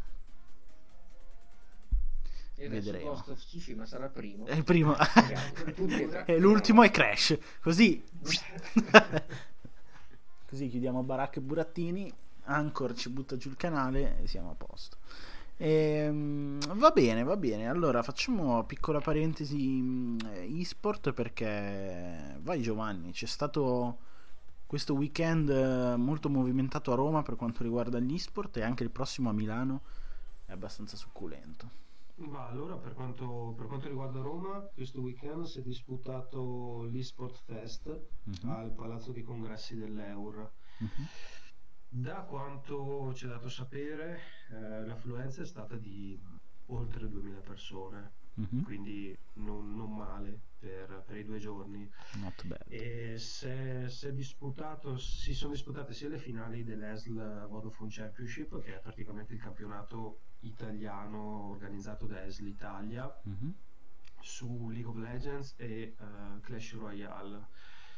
[2.55, 3.11] E Vedremo.
[3.11, 4.47] Ghost of Tsushima sarà primo.
[4.47, 4.95] È il primo.
[6.27, 7.37] E l'ultimo è Crash.
[7.61, 8.01] Così.
[10.49, 12.13] Così chiudiamo Baracca e Burattini.
[12.45, 14.99] Anchor ci butta giù il canale e siamo a posto.
[15.57, 17.69] Ehm, va bene, va bene.
[17.69, 20.19] Allora facciamo piccola parentesi mh,
[20.59, 24.11] e-sport perché vai Giovanni, c'è stato
[24.73, 28.91] questo weekend eh, molto movimentato a Roma per quanto riguarda gli e-sport e anche il
[28.91, 29.83] prossimo a Milano
[30.47, 31.71] è abbastanza succulento.
[32.25, 38.07] Ma allora, per quanto, per quanto riguarda Roma, questo weekend si è disputato l'eSport Fest
[38.25, 40.51] Mhm, al Palazzo dei Congressi dell'Eur.
[40.79, 41.09] mhm,
[41.89, 44.19] Da quanto ci è dato sapere,
[44.51, 46.19] eh, l'affluenza è stata di
[46.67, 48.63] oltre 2000 persone, mhm.
[48.65, 51.91] quindi non, non male per, per i due giorni.
[52.69, 58.81] E se, se disputato, si sono disputate sia le finali dell'ESL Vodafone Championship, che è
[58.81, 63.55] praticamente il campionato italiano organizzato da ESL Italia, Mhm,
[64.21, 67.47] su League of Legends e eh, Clash Royale.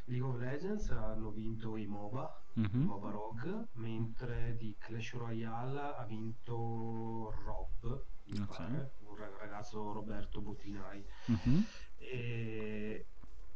[0.06, 2.82] League of Legends hanno vinto i MOBA, mhm.
[2.84, 8.56] MOBA Rogue, mentre di Clash Royale ha vinto Rob, mi Ok.
[8.56, 11.03] pare, un ra- ragazzo Roberto Bottinai.
[11.27, 11.66] Mhm.
[11.98, 13.07] E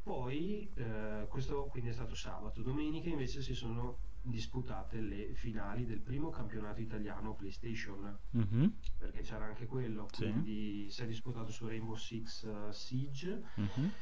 [0.03, 2.62] poi eh, questo quindi è stato sabato.
[2.62, 9.44] Domenica invece si sono disputate le finali del primo campionato italiano PlayStation, Mhm, perché c'era
[9.47, 10.25] anche quello, Sì.
[10.25, 13.92] quindi si è disputato su Rainbow Six eh, Siege, mhm.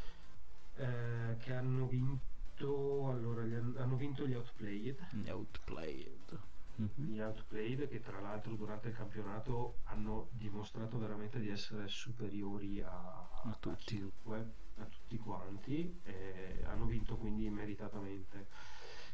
[0.76, 4.98] eh, che hanno vinto, allora, gli han- hanno vinto gli Outplayed.
[5.28, 6.38] Outplayed.
[6.76, 7.06] Mhm.
[7.08, 12.90] Gli Outplayed che tra l'altro durante il campionato hanno dimostrato veramente di essere superiori a,
[12.90, 13.96] A tutti.
[13.96, 18.48] chiunque, a tutti quanti, e hanno vinto quindi meritatamente.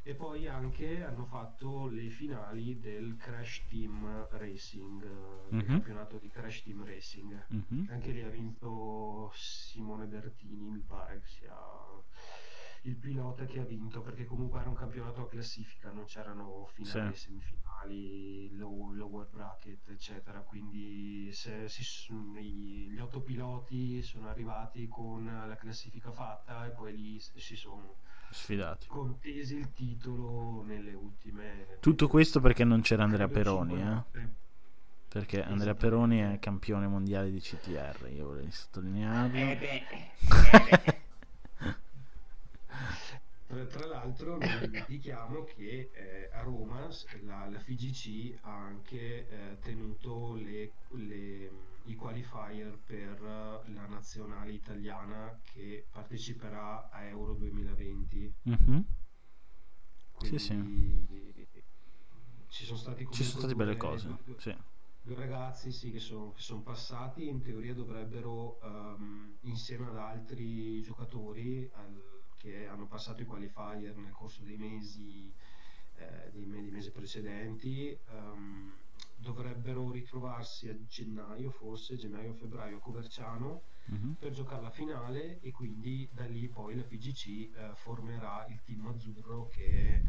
[0.05, 5.67] E poi anche hanno fatto le finali del Crash Team Racing, eh, del Mhm.
[5.67, 7.47] campionato di Crash Team Racing.
[7.51, 7.87] Mhm.
[7.89, 11.55] Anche lì ha vinto Simone Bertini, mi pare che sia
[12.85, 17.15] il pilota che ha vinto, perché comunque era un campionato a classifica, non c'erano finali,
[17.15, 17.21] Sì.
[17.29, 20.41] semifinali, low- lower bracket, eccetera.
[20.41, 27.21] Quindi se si gli otto piloti sono arrivati con la classifica fatta e poi lì
[27.21, 27.97] si sono
[28.31, 28.87] Sfidati.
[28.89, 31.79] contesi il titolo nelle ultime...
[31.81, 34.31] Tutto questo perché non c'era Andrea Peroni, eh?
[35.09, 35.75] Perché Andrea.
[35.75, 39.37] Peroni è campione mondiale di CTR, io vorrei sottolinearlo.
[39.37, 39.85] Eh beh, eh
[40.81, 41.01] beh.
[44.13, 46.87] L'altro non dimentichiamo che eh, a Roma
[47.23, 51.51] la, la FIGC ha anche eh, tenuto le- le-
[51.85, 58.35] i qualifier per eh, la nazionale italiana che parteciperà a Euro 2020.
[58.43, 58.85] Mhm.
[60.13, 61.47] Quindi Sì, sì.
[62.49, 64.17] ci sono stati Ci sono state belle due- cose.
[64.25, 64.55] due- Sì.
[65.01, 72.12] due ragazzi sì, che sono passati in teoria dovrebbero ehm, insieme ad altri giocatori al-
[72.43, 75.33] che hanno passato i qualifier nel corso dei mesi
[75.95, 78.73] eh, dei, dei mesi precedenti ehm,
[79.17, 84.15] dovrebbero ritrovarsi a gennaio forse gennaio-febbraio a Coverciano Mhm.
[84.19, 88.87] per giocare la finale e quindi da lì poi la FIGC eh, formerà il team
[88.87, 90.03] azzurro che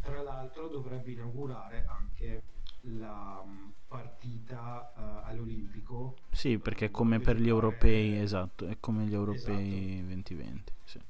[0.00, 2.42] tra l'altro dovrebbe inaugurare anche
[2.82, 9.04] la mh, partita eh, all'Olimpico Sì, perché è come per gli europei, esatto, è come
[9.04, 10.72] gli europei 2020.
[10.84, 11.00] Sì.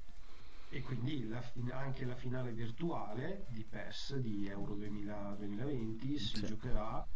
[0.71, 6.37] E quindi la fin- anche la finale virtuale di PES di Euro 2000 2020 si
[6.37, 6.47] Sì.
[6.47, 7.07] giocherà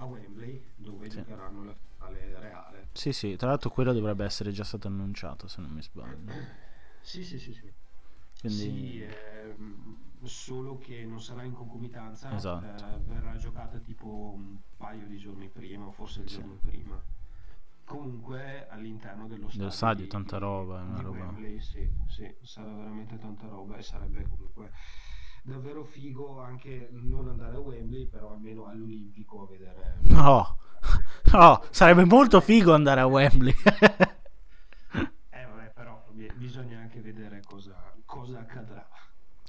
[0.00, 1.16] a Wembley dove Sì.
[1.18, 5.60] giocheranno la finale reale sì, sì, tra l'altro quello dovrebbe essere già stato annunciato, se
[5.60, 6.32] non mi sbaglio.
[7.00, 7.72] sì sì sì sì
[8.40, 12.64] Quindi Sì, ehm, solo che non sarà in concomitanza, Esatto.
[12.64, 17.00] eh, verrà giocata tipo un paio di giorni prima, o forse il giorno prima.
[17.88, 19.70] Comunque all'interno dello stadio.
[19.70, 24.26] stadio, di- tanta roba, di roba- Wembley, sì, sì, sarà veramente tanta roba e sarebbe
[24.28, 24.70] comunque
[25.42, 29.96] davvero figo anche non andare a Wembley, però almeno all'Olimpico a vedere.
[30.02, 30.58] No,
[31.32, 33.54] no, sarebbe molto figo andare a Wembley.
[35.30, 37.74] Eh vabbè, però bi- bisogna anche vedere cosa,
[38.04, 38.86] cosa accadrà.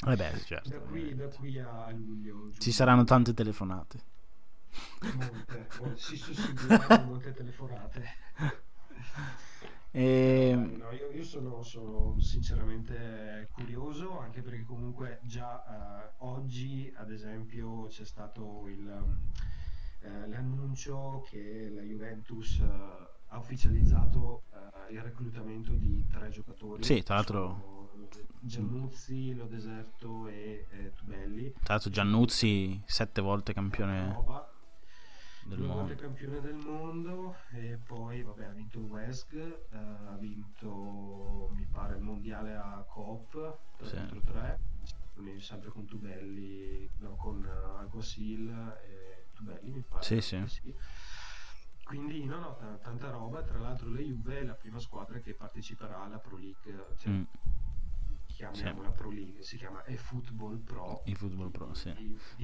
[0.07, 0.69] Eh beh, certo.
[0.69, 2.51] Da qui, da qui a luglio.
[2.57, 3.99] Ci saranno tante telefonate.
[5.15, 8.05] Molte, si susseguiranno molte telefonate.
[9.91, 10.53] E...
[10.55, 17.87] No, io, io sono, sono, sinceramente curioso anche perché comunque già eh, oggi ad esempio
[17.87, 18.87] c'è stato il,
[20.01, 24.43] eh, l'annuncio che la Juventus eh, ha ufficializzato
[24.89, 26.83] il reclutamento di tre giocatori.
[26.83, 27.77] Sì, tra l'altro...
[28.41, 31.51] Giannuzzi, Lo Deserto e eh, Tubelli.
[31.51, 34.48] Tra l'altro Giannuzzi sette volte campione Roba
[35.45, 35.73] del mondo.
[35.73, 41.65] volte campione del mondo e poi vabbè, ha vinto il West, eh, ha vinto mi
[41.65, 43.95] pare il mondiale a Coop 3 Sì.
[43.95, 44.59] contro 3
[45.13, 48.49] quindi sempre con Tubelli no, con uh, Alguacil
[48.85, 50.43] e Tubelli mi pare Sì, sì.
[51.83, 55.33] quindi no no t- tanta roba tra l'altro la Juve è la prima squadra che
[55.33, 57.23] parteciperà alla Pro League cioè, Mm,
[58.47, 61.93] chiamiamola Pro League si chiama eFootball Pro Il Football Pro, sì.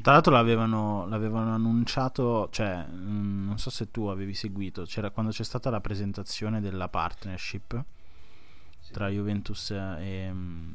[0.02, 5.32] Tra l'altro l'avevano, l'avevano annunciato, cioè, mm, non so se tu avevi seguito, c'era quando
[5.32, 7.84] c'è stata la presentazione della partnership
[8.80, 8.92] sì.
[8.92, 10.74] tra Juventus e, mm,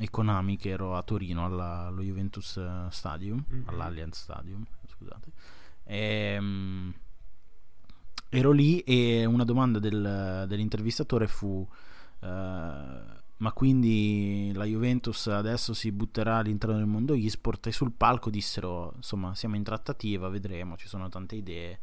[0.00, 3.62] e Konami che ero a Torino alla- allo Juventus eh, Stadium, Mhm.
[3.66, 5.30] all'Allianz Stadium, scusate.
[5.84, 6.90] E, mm,
[8.28, 11.66] ero lì e una domanda del- dell'intervistatore fu
[12.20, 18.30] eh, ma quindi la Juventus adesso si butterà all'interno del mondo e-sport e sul palco
[18.30, 21.78] dissero insomma siamo in trattativa, vedremo, ci sono tante idee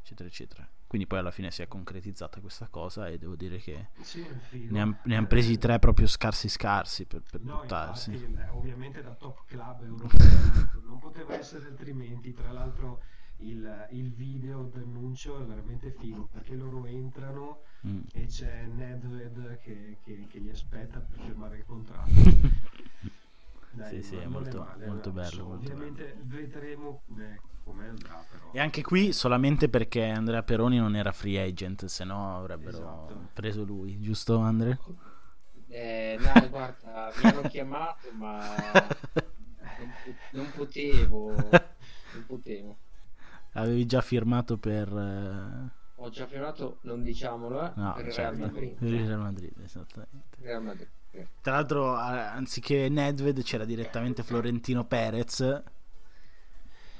[0.00, 0.70] eccetera eccetera.
[0.86, 4.24] Quindi poi alla fine si è concretizzata questa cosa e devo dire che Sì,
[4.68, 8.10] ne hanno presi tre proprio scarsi scarsi per, per No, buttarsi.
[8.12, 10.28] infatti, beh, ovviamente da top club europeo
[10.86, 12.32] non poteva essere altrimenti.
[12.32, 13.02] Tra l'altro,
[13.40, 18.00] il, il video d'annuncio è veramente figo perché loro entrano Mm.
[18.12, 22.10] e c'è Nedved che, che- che li aspetta per firmare il contratto.
[23.88, 28.22] Sì, sì, ma è molto- male, molto bello, So, molto ovviamente vedremo come, come andrà,
[28.30, 28.50] però.
[28.52, 33.28] e anche qui solamente perché Andrea Peroni non era free agent se no avrebbero Esatto.
[33.32, 34.76] preso lui giusto Andrea?
[35.68, 38.42] Eh, no, guarda, mi hanno chiamato, ma
[39.78, 39.92] non,
[40.32, 41.32] non potevo.
[41.32, 42.76] Non potevo.
[43.52, 48.36] Avevi già firmato per eh, Ho già firmato, non diciamolo, eh, no, per il certo,
[48.36, 48.74] Real Madrid.
[48.78, 50.88] per il Real Madrid esattamente Real Madrid.
[51.12, 51.26] eh.
[51.40, 55.62] Tra l'altro, eh, anziché Nedved, c'era direttamente Florentino Perez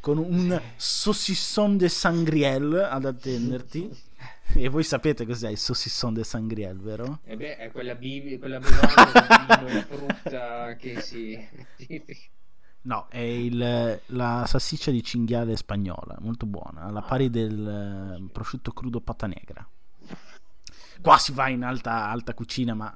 [0.00, 4.08] con un saucisson de sangriel ad attenderti.
[4.52, 7.20] E voi sapete cos'è il saucisson de sangriel, vero?
[7.24, 11.38] E beh, è quella, bibi, quella bevanda di frutta che si...
[12.82, 18.72] No, è il- la salsiccia di cinghiale spagnola, molto buona, alla pari del eh, prosciutto
[18.72, 19.66] crudo pata negra.
[21.02, 22.94] Qua si va in alta, alta cucina, ma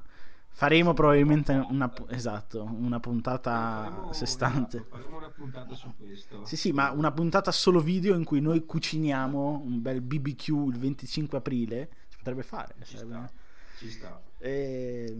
[0.49, 4.77] faremo probabilmente una, esatto, una puntata Faremo- sé stante.
[4.79, 6.45] esatto, faremo una puntata su questo.
[6.47, 10.79] Sì, sì, ma una puntata solo video in cui noi cuciniamo un bel BBQ il
[10.79, 11.91] 25 aprile.
[12.09, 12.75] Si potrebbe fare.
[12.85, 13.31] Ci sarebbe- sta,
[13.79, 14.23] ci sta.
[14.39, 15.17] E...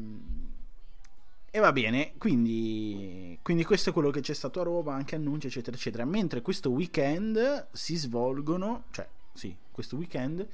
[1.55, 3.39] e va bene, quindi...
[3.41, 6.05] quindi questo è quello che c'è stato a Roma, anche annunci, eccetera, eccetera.
[6.05, 10.45] Mentre questo weekend si svolgono, cioè, sì, questo weekend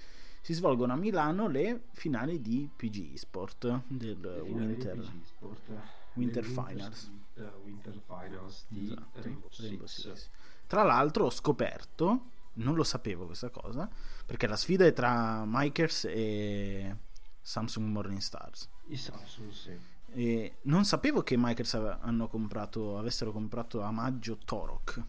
[0.42, 4.98] si svolgono a Milano le finali di PG Sport del Winter.
[4.98, 5.70] PG Sport,
[6.12, 6.98] Winter del Finals.
[6.98, 10.12] Street, Winter Finals di Esatto, Rainbow Rainbow Six.
[10.12, 10.28] Six.
[10.66, 12.24] Tra l'altro ho scoperto,
[12.56, 13.88] non lo sapevo questa cosa,
[14.26, 16.94] perché la sfida è tra Mikers e
[17.40, 18.68] Samsung Morning Stars.
[18.88, 19.89] I Samsung, sì.
[20.12, 21.36] E non sapevo che
[21.74, 25.02] ave- hanno comprato, avessero comprato a maggio Torok.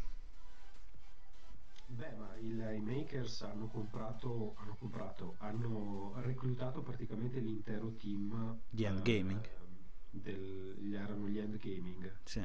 [1.88, 8.84] Beh, ma il- i makers hanno comprato, hanno comprato, hanno reclutato praticamente l'intero team Di
[8.86, 9.44] Endgaming.
[9.44, 9.50] eh,
[10.10, 12.20] del, gli erano gli Endgaming.
[12.24, 12.42] Sì.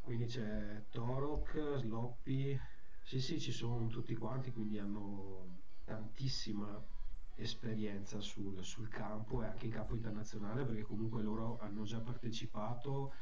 [0.00, 2.58] Quindi c'è Torok, Sloppy,
[3.02, 6.82] sì sì ci sono tutti quanti, quindi hanno tantissima
[7.36, 13.12] esperienza sul, sul campo e anche in campo internazionale perché comunque loro hanno già partecipato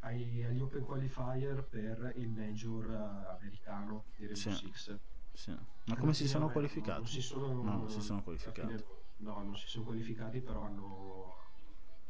[0.00, 4.66] agli Open Qualifier per il Major eh, americano di Rainbow Sì.
[4.66, 4.98] Six.
[5.32, 5.50] sì.
[5.86, 6.98] Ma come si Quindi, sono qualificati?
[6.98, 8.60] Non si sono, No, non si sono qualificati.
[8.60, 8.84] fine-
[9.18, 11.34] no, non si sono qualificati, però hanno,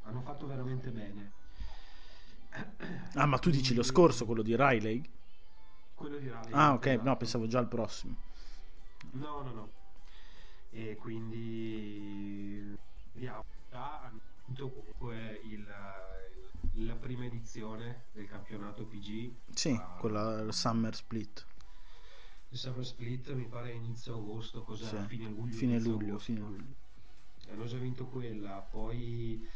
[0.03, 1.33] hanno fatto veramente bene.
[3.15, 5.03] Ah, ma tu dici lo scorso, quello di Riley?
[5.95, 7.09] Quello di Raleigh, Ah, ok, esatto.
[7.09, 8.17] no, pensavo già al prossimo.
[9.13, 9.69] No, no, no.
[10.75, 12.77] E quindi
[13.71, 15.65] hanno vinto comunque il,
[16.85, 19.33] la prima edizione del campionato PG.
[19.55, 21.47] Sì, Ah, quella il Summer Split.
[22.49, 24.85] Il Summer Split mi pare inizio agosto, cos'è?
[25.03, 25.07] Sì.
[25.07, 25.57] Fine luglio.
[25.57, 26.75] Fine luglio, fine luglio.
[27.51, 29.47] Hanno già vinto quella, poi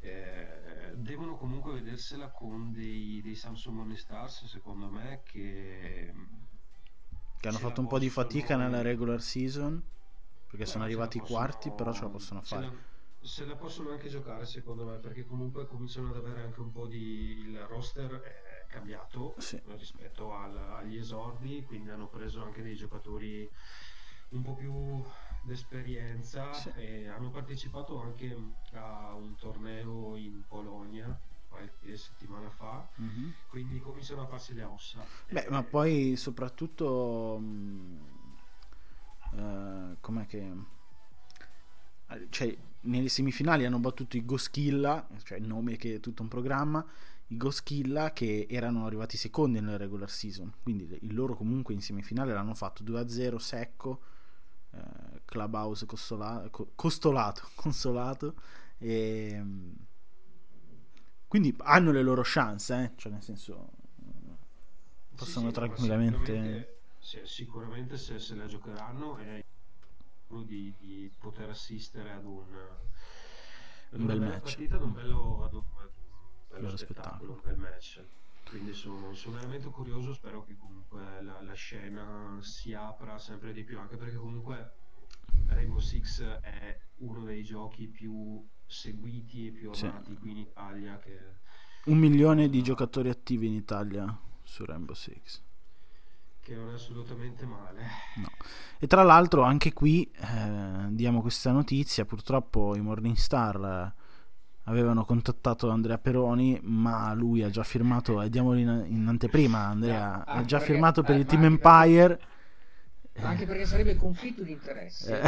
[0.00, 6.12] eh, devono comunque vedersela con dei, dei Samsung Morning Stars, secondo me, che,
[7.38, 9.82] che hanno fatto un po' di fatica nella regular season
[10.48, 12.64] perché sono arrivati i quarti, però ce la possono fare.
[12.64, 12.78] Se la,
[13.20, 16.86] se la, possono anche giocare, secondo me, perché comunque cominciano ad avere anche un po'
[16.86, 19.60] di il roster è cambiato sì.
[19.76, 23.48] rispetto al, agli esordi, quindi hanno preso anche dei giocatori
[24.30, 25.04] un po' più
[25.42, 26.70] d'esperienza sì.
[26.76, 28.36] e hanno partecipato anche
[28.72, 31.18] a un torneo in Polonia
[31.48, 33.30] qualche settimana fa mm-hmm.
[33.48, 35.50] quindi cominciano a farsi le ossa beh e...
[35.50, 37.40] ma poi soprattutto
[39.32, 40.52] uh, com'è che
[42.30, 46.84] cioè nelle semifinali hanno battuto i Goskilla cioè il nome che è tutto un programma
[47.26, 52.32] i Goskilla che erano arrivati secondi nella regular season quindi il loro comunque in semifinale
[52.32, 54.00] l'hanno fatto 2-0 secco
[54.70, 58.34] eh, Clubhouse costola- costolato, consolato.
[58.78, 59.74] E, ehm,
[61.26, 62.92] quindi hanno le loro chance, eh?
[62.96, 63.70] cioè nel senso
[65.14, 66.72] possono sì, sì, tranquillamente...
[67.08, 69.42] Sicuramente, sì, sicuramente se, se, la giocheranno è
[70.44, 72.44] di, di poter assistere ad un,
[73.92, 74.42] ad un bel match.
[74.42, 75.90] Partita, ad un bello, ad un, ad
[76.50, 78.04] un bello spettacolo, spettacolo, un bel match
[78.48, 83.62] quindi sono, sono, veramente curioso spero che comunque la, la, scena si apra sempre di
[83.62, 84.72] più anche perché comunque
[85.46, 90.18] Rainbow Six è uno dei giochi più seguiti e più amati sì.
[90.18, 91.18] qui in Italia che...
[91.84, 95.42] un milione di giocatori attivi in Italia su Rainbow Six
[96.48, 97.82] che non è assolutamente male
[98.16, 98.30] no.
[98.78, 103.92] e tra l'altro anche qui eh, diamo questa notizia purtroppo i Morningstar
[104.68, 110.24] avevano contattato Andrea Peroni, ma lui ha già firmato, e diamolo in, in anteprima, Andrea
[110.26, 112.20] ah, ha già perché, firmato per eh, il Team Empire.
[113.20, 115.22] Anche perché sarebbe conflitto di interesse.
[115.22, 115.26] Eh.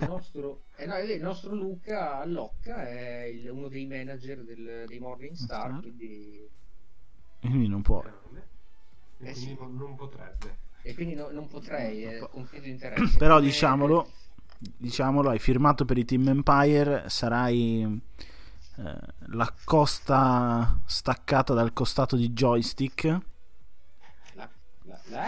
[0.00, 4.98] Il, nostro, eh no, il nostro Luca Locca è il, uno dei manager del, dei
[4.98, 6.50] Morning Star, quindi...
[7.38, 8.02] quindi non può.
[9.22, 9.56] Eh, sì.
[9.58, 10.58] non, non, potrebbe.
[10.82, 13.18] E quindi no, non potrei, è conflitto di interesse.
[13.18, 13.46] Però Come...
[13.46, 14.10] diciamolo,
[14.58, 18.00] diciamolo, hai firmato per il Team Empire, sarai
[18.76, 18.98] eh,
[19.32, 23.18] la costa staccata dal costato di joystick.
[24.34, 24.48] La,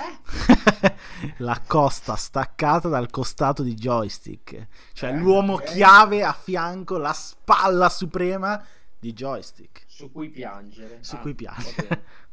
[1.38, 4.68] la, costa staccata dal costato di joystick.
[4.92, 5.74] Cioè eh, l'uomo okay.
[5.74, 8.64] chiave a fianco, la spalla suprema
[8.98, 9.84] di joystick.
[9.86, 10.98] Su cui piangere.
[11.00, 12.04] Su ah, cui piangere.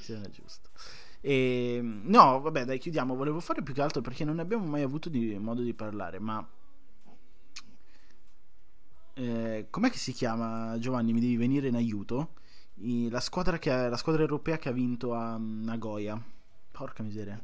[0.00, 0.70] sì, è giusto.
[1.20, 3.14] E, no, vabbè, dai, chiudiamo.
[3.14, 6.46] Volevo fare più che altro perché non abbiamo mai avuto di, modo di parlare, ma
[9.14, 11.12] eh, com'è che si chiama Giovanni?
[11.12, 12.34] Mi devi venire in aiuto.
[12.76, 16.20] I, la, squadra che ha, la squadra europea che ha vinto a Nagoya.
[16.70, 17.38] Porca miseria.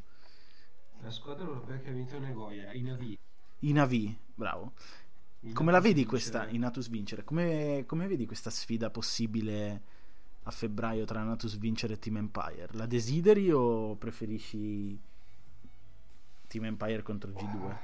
[1.02, 3.18] La squadra europea che ha vinto a Nagoya, i Navi.
[3.60, 4.72] I Navi, bravo.
[5.40, 7.22] In come la vedi questa in Natus vincere?
[7.22, 9.82] Come, come, vedi questa sfida possibile
[10.46, 12.68] a febbraio tra Natus vincere e Team Empire?
[12.72, 14.98] La desideri o preferisci
[16.46, 17.76] Team Empire contro G2?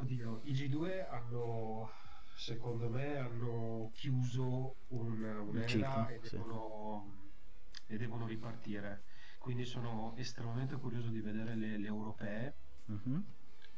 [0.00, 1.90] Oddio, i G2 hanno,
[2.34, 6.36] secondo me, hanno chiuso un, un'era e, sì.
[6.36, 7.30] devono,
[7.86, 9.04] e devono ripartire.
[9.38, 12.54] Quindi sono estremamente curioso di vedere le, le europee.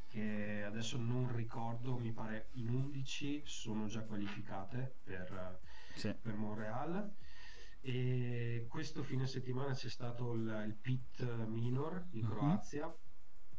[0.09, 5.61] Che adesso non ricordo, mi pare in 11 sono già qualificate per,
[5.95, 6.15] sì.
[6.21, 7.15] per Montreal.
[7.81, 12.31] E questo fine settimana c'è stato il, il Pit Minor in mm-hmm.
[12.31, 12.97] Croazia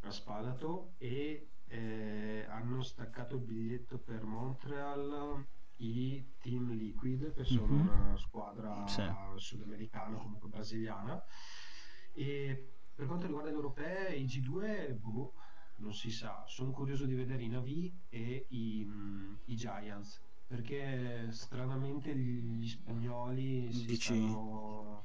[0.01, 5.45] a Spalato e eh, hanno staccato il biglietto per Montreal
[5.77, 7.87] i Team Liquid che sono mm-hmm.
[7.87, 9.03] una squadra sì.
[9.35, 11.21] sudamericana comunque brasiliana
[12.13, 15.33] e per quanto riguarda le europee i G2 boh,
[15.77, 21.27] non si sa sono curioso di vedere i Navi e i, um, i Giants perché
[21.31, 25.03] stranamente gli spagnoli si stanno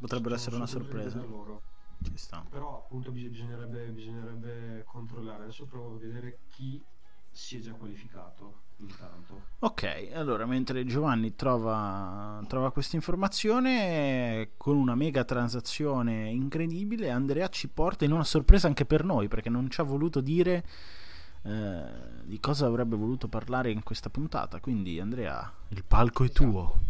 [0.00, 1.62] potrebbero essere una sorpresa loro
[2.02, 2.44] ci sta.
[2.48, 5.44] Però appunto bisognerebbe, bisognerebbe controllare.
[5.44, 6.82] Adesso provo a vedere chi
[7.30, 9.42] si è già qualificato intanto.
[9.60, 17.68] Ok, allora mentre Giovanni trova, trova questa informazione con una mega transazione incredibile, Andrea ci
[17.68, 20.64] porta in una sorpresa anche per noi perché non ci ha voluto dire
[21.42, 21.84] eh,
[22.24, 24.60] di cosa avrebbe voluto parlare in questa puntata.
[24.60, 26.80] Quindi Andrea, il palco è tuo.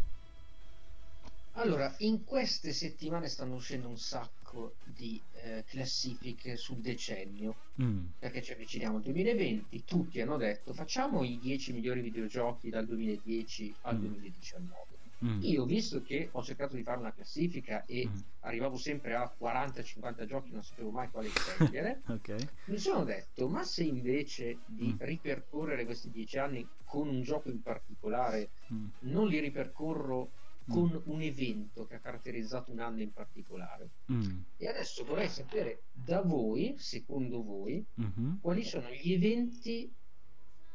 [1.52, 8.06] Allora, in queste settimane stanno uscendo un sacco di eh, classifiche sul decennio, mm.
[8.18, 13.74] perché ci avviciniamo al 2020, tutti hanno detto facciamo i 10 migliori videogiochi dal 2010
[13.82, 14.00] al mm.
[14.00, 14.97] 2019.
[15.24, 15.42] Mm.
[15.42, 18.16] Io, visto che ho cercato di fare una classifica e mm.
[18.40, 22.38] arrivavo sempre a 40-50 giochi, non sapevo mai quale scegliere, okay.
[22.66, 24.96] mi sono detto, ma se invece di mm.
[25.00, 28.86] ripercorrere questi dieci anni con un gioco in particolare, mm.
[29.00, 30.30] non li ripercorro
[30.70, 30.72] mm.
[30.72, 33.90] con un evento che ha caratterizzato un anno in particolare.
[34.12, 34.40] Mm.
[34.56, 38.36] E adesso vorrei sapere da voi, secondo voi, mm-hmm.
[38.40, 39.92] quali sono gli eventi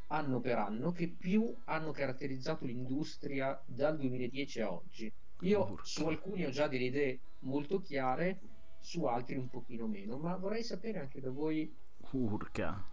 [0.08, 5.12] anno per anno che più hanno caratterizzato l'industria dal 2010 a oggi.
[5.42, 8.40] Io su alcuni ho già delle idee molto chiare,
[8.80, 11.74] su altri un pochino meno, ma vorrei sapere anche da voi.
[12.12, 12.93] Urca.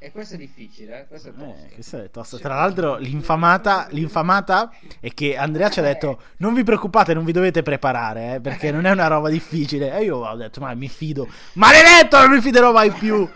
[0.00, 1.06] E questo è difficile, eh?
[1.08, 1.96] questo è tosto.
[1.96, 2.38] Eh, tosto.
[2.38, 7.32] Tra l'altro, l'infamata, l'infamata è che Andrea ci ha detto: Non vi preoccupate, non vi
[7.32, 9.92] dovete preparare, eh, perché non è una roba difficile.
[9.92, 13.16] E io ho detto: Ma mi fido, maledetto, non mi fiderò mai più.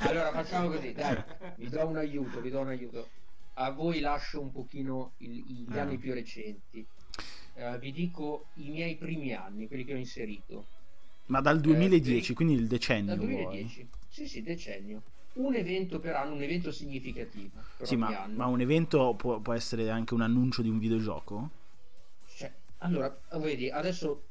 [0.00, 1.24] allora, facciamo così, dai,
[1.56, 3.08] vi do un aiuto, vi do un aiuto.
[3.54, 5.80] A voi lascio un pochino il, gli eh.
[5.80, 6.86] anni più recenti.
[7.54, 10.66] Uh, vi dico i miei primi anni, quelli che ho inserito.
[11.26, 13.16] Ma dal 2010, eh, quindi il decennio.
[13.16, 13.88] Dal 2010, vuoi?
[14.10, 15.02] sì, sì, decennio
[15.38, 17.60] un evento per anno, un evento significativo.
[17.82, 21.50] Sì, ma, ma, un evento può, può, essere anche un annuncio di un videogioco?
[22.34, 24.24] Cioè, allora, vedi, adesso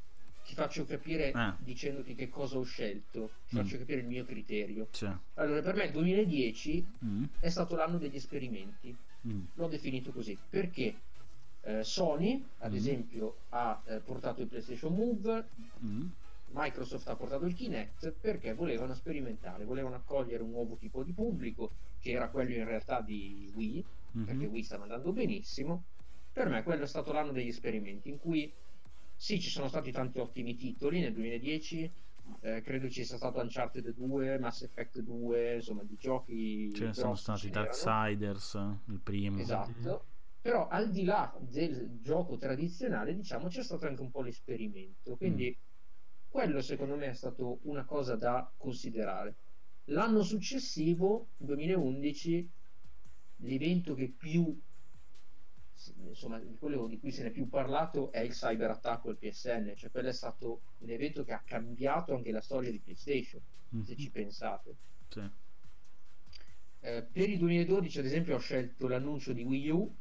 [0.46, 1.54] ti faccio capire eh.
[1.60, 3.60] dicendoti che cosa ho scelto, ti mm.
[3.60, 4.88] faccio capire il mio criterio.
[4.92, 5.12] Cioè.
[5.36, 7.24] Allora, per me il 2010 mm.
[7.40, 8.96] è stato l'anno degli esperimenti,
[9.28, 9.42] mm.
[9.56, 10.96] l'ho definito così, perché
[11.62, 12.76] eh, Sony, ad mm.
[12.76, 15.46] esempio, ha eh, portato il PlayStation Move
[15.84, 16.08] mm.
[16.52, 21.72] Microsoft ha portato il Kinect perché volevano sperimentare, volevano accogliere un nuovo tipo di pubblico
[22.00, 23.86] che era quello in realtà di Wii,
[24.18, 24.26] mm-hmm.
[24.26, 25.84] perché Wii stava andando benissimo.
[26.32, 28.52] Per me quello è stato l'anno degli esperimenti in cui
[29.16, 31.92] sì, ci sono stati tanti ottimi titoli nel 2010,
[32.42, 36.72] eh, credo ci sia stato Uncharted 2, Mass Effect 2, insomma di giochi...
[36.74, 38.54] Ce ne sono stati Darksiders,
[38.86, 39.40] il primo.
[39.40, 40.06] Esatto.
[40.40, 45.16] Però al di là del gioco tradizionale, diciamo, c'è stato anche un po' l'esperimento.
[45.16, 45.66] Quindi mm
[46.38, 49.38] quello secondo me è stato una cosa da considerare.
[49.86, 52.48] L'anno successivo, 2011,
[53.38, 54.56] l'evento che più
[56.06, 59.92] insomma quello di cui se ne è più parlato è il cyberattacco al PSN cioè
[59.92, 63.40] quello è stato un evento che ha cambiato anche la storia di PlayStation
[63.76, 63.86] mm-hmm.
[63.86, 64.76] se ci pensate
[65.08, 65.22] sì.
[66.80, 69.96] eh, per il 2012 ad esempio ho scelto l'annuncio di Wii U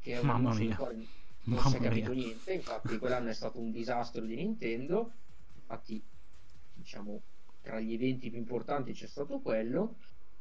[0.00, 0.76] che è un Mamma annuncio mia.
[0.76, 1.06] Quale non
[1.56, 2.24] Mamma si è capito mia.
[2.24, 5.12] niente infatti quell'anno è stato un disastro di Nintendo
[5.72, 6.02] infatti
[6.74, 7.22] diciamo
[7.62, 9.96] tra gli eventi più importanti c'è stato quello.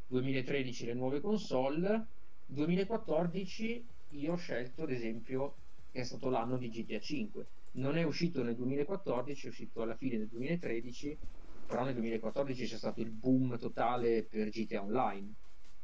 [0.07, 2.05] 2013 le nuove console.
[2.47, 5.55] 2014 io ho scelto ad esempio
[5.91, 9.95] che è stato l'anno di GTA 5 non è uscito nel 2014 è uscito alla
[9.95, 11.17] fine del 2013
[11.65, 15.33] però nel 2014 c'è stato il boom totale per GTA Online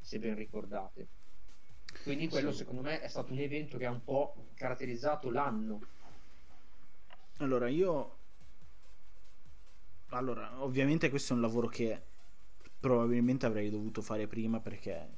[0.02, 1.08] se ben ricordate.
[2.04, 2.58] Quindi quello sì.
[2.58, 5.80] secondo me è stato un evento che ha un po' caratterizzato l'anno.
[7.38, 8.17] Allora io
[10.10, 12.02] allora, ovviamente questo è un lavoro che
[12.80, 15.10] probabilmente avrei dovuto fare prima perché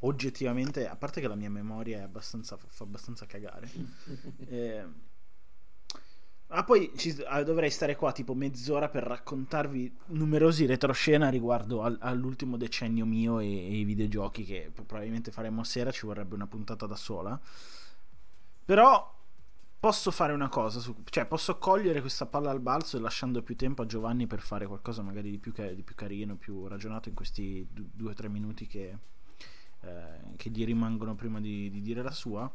[0.00, 3.70] oggettivamente, a parte che la mia memoria è abbastanza, fa abbastanza cagare.
[4.48, 4.84] eh,
[6.50, 11.98] ma poi ci, ah, dovrei stare qua tipo mezz'ora per raccontarvi numerosi retroscena riguardo al,
[12.00, 16.86] all'ultimo decennio mio e, e, i videogiochi che probabilmente faremo sera, ci vorrebbe una puntata
[16.86, 17.38] da sola.
[18.64, 19.17] Però
[19.80, 23.56] posso fare una cosa, su, cioè posso cogliere questa palla al balzo e lasciando più
[23.56, 27.14] tempo a Giovanni per fare qualcosa magari di più, di più carino, più ragionato in
[27.14, 28.98] questi due o tre minuti che,
[29.80, 32.50] eh, che, gli rimangono prima di, di, dire la sua.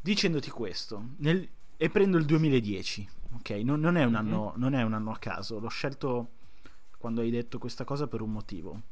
[0.00, 3.50] Dicendoti questo, nel, e prendo il 2010, ok?
[3.64, 4.60] Non, non, è anno, mm-hmm.
[4.60, 6.30] non è un anno a caso, l'ho scelto
[6.98, 8.82] quando hai detto questa cosa per un motivo.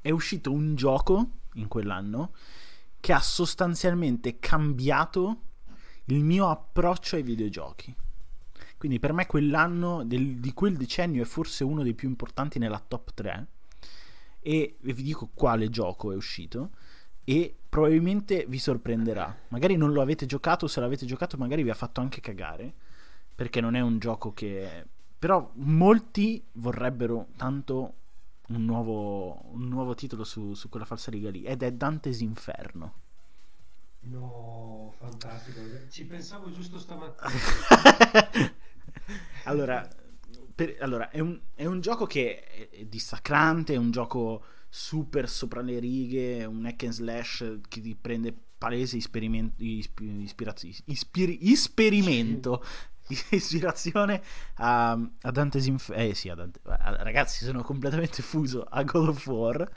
[0.00, 2.32] È uscito un gioco in quell'anno
[3.06, 5.42] che ha sostanzialmente cambiato
[6.06, 7.94] il mio approccio ai videogiochi.
[8.76, 12.80] Quindi per me quell'anno del, di quel decennio è forse uno dei più importanti nella
[12.80, 13.46] top 3
[14.40, 16.70] e vi dico quale gioco è uscito
[17.22, 19.42] e probabilmente vi sorprenderà.
[19.50, 22.74] Magari non lo avete giocato, se l'avete giocato magari vi ha fatto anche cagare
[23.32, 24.84] perché non è un gioco che
[25.16, 27.94] però molti vorrebbero tanto
[28.48, 32.94] un nuovo, un nuovo titolo su, su quella falsa riga lì ed è Dante's Inferno.
[34.00, 35.60] No, fantastico.
[35.88, 37.30] Ci pensavo giusto stamattina.
[39.44, 39.88] allora,
[40.54, 45.60] per, allora è, un, è, un, gioco che è dissacrante, è un gioco super sopra
[45.60, 52.62] le righe, un hack and slash che ti prende palese esperimento, ispirazio, ispir, esperimento
[53.30, 54.22] ispirazione
[54.54, 56.02] a, a Dante's Inferno.
[56.02, 56.60] Eh sì, Dante.
[56.64, 59.70] Ragazzi, sono completamente fuso a God of War.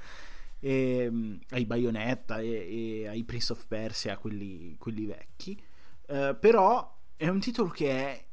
[0.59, 5.61] e, ai Bayonetta e, e, ai Prince of Persia, quelli, quelli vecchi.
[6.07, 8.25] Uh, però è un titolo che è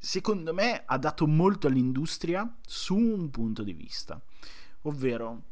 [0.00, 4.20] secondo me ha dato molto all'industria su un punto di vista,
[4.82, 5.42] ovvero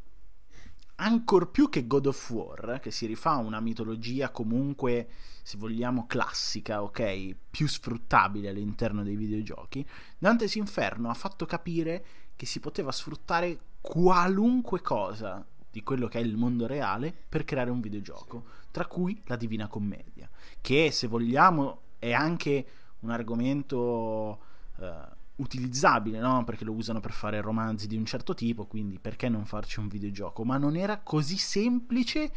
[0.99, 5.09] ancor più che God of War, che si rifà a una mitologia comunque,
[5.43, 9.85] se vogliamo, classica, ok, più sfruttabile all'interno dei videogiochi,
[10.17, 16.21] Dante's Inferno ha fatto capire che si poteva sfruttare qualunque cosa di quello che è
[16.21, 20.29] il mondo reale per creare un videogioco, tra cui la Divina Commedia,
[20.61, 22.67] che se vogliamo è anche
[22.99, 24.39] un argomento
[24.79, 26.43] eh, utilizzabile, no?
[26.43, 29.87] Perché lo usano per fare romanzi di un certo tipo, quindi perché non farci un
[29.87, 30.43] videogioco?
[30.43, 32.31] Ma non era così semplice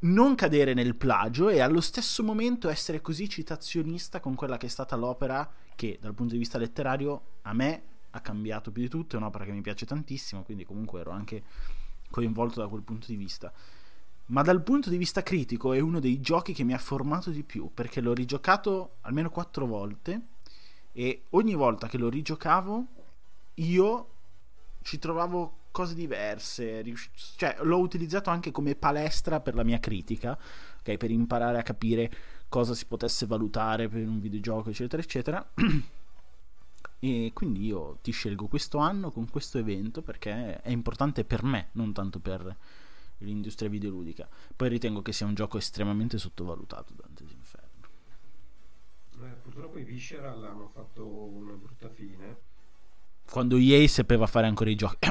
[0.00, 4.68] non cadere nel plagio e allo stesso momento essere così citazionista con quella che è
[4.68, 9.16] stata l'opera che dal punto di vista letterario a me ha cambiato più di tutto,
[9.16, 11.42] è un'opera che mi piace tantissimo, quindi comunque ero anche
[12.10, 13.52] coinvolto da quel punto di vista.
[14.26, 17.42] Ma dal punto di vista critico è uno dei giochi che mi ha formato di
[17.42, 20.20] più, perché l'ho rigiocato almeno quattro volte
[20.98, 22.86] e ogni volta che lo rigiocavo
[23.54, 24.08] io
[24.82, 26.82] ci trovavo cose diverse,
[27.36, 30.36] cioè l'ho utilizzato anche come palestra per la mia critica,
[30.80, 32.10] ok, per imparare a capire
[32.48, 35.48] cosa si potesse valutare per un videogioco, eccetera, eccetera.
[36.98, 41.68] e quindi io ti scelgo questo anno con questo evento perché è importante per me,
[41.72, 42.56] non tanto per
[43.18, 44.28] l'industria videoludica.
[44.56, 46.92] Poi ritengo che sia un gioco estremamente sottovalutato.
[46.92, 47.37] Eh,
[49.48, 52.40] purtroppo i Visceral hanno fatto una brutta fine.
[53.24, 55.08] Quando EA sapeva fare ancora i giochi.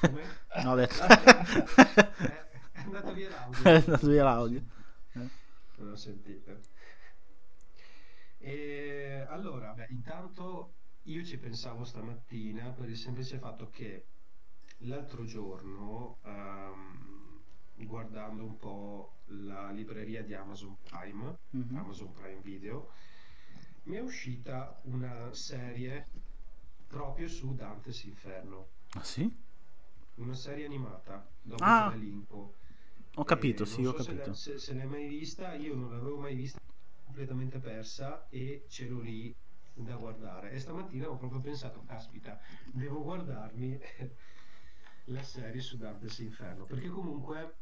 [0.00, 0.22] Come?
[0.64, 0.94] no, ho detto.
[1.06, 3.62] è andato via l'audio.
[3.62, 4.64] è andato via l'audio.
[5.12, 6.58] Non ho sentito.
[8.38, 14.06] E allora, beh, intanto io ci pensavo stamattina per il semplice fatto che
[14.78, 17.19] l'altro giorno um,
[17.86, 21.76] guardando un po' la libreria di Amazon Prime, mm-hmm.
[21.76, 22.90] Amazon Prime Video,
[23.84, 26.08] mi è uscita una serie
[26.86, 28.68] proprio su Dante's Inferno.
[28.90, 29.32] Ah sì?
[30.16, 32.54] Una serie animata, dopo ah, linko.
[33.14, 34.34] Ho capito, sì, so ho capito.
[34.34, 36.60] Se, se, l'hai mai vista, io non l'avevo mai vista,
[37.04, 39.34] completamente persa e ce l'ho lì
[39.74, 40.50] da guardare.
[40.50, 42.38] E stamattina ho proprio pensato, caspita,
[42.72, 43.78] devo guardarmi
[45.06, 47.54] la serie su Dante's Inferno, perché comunque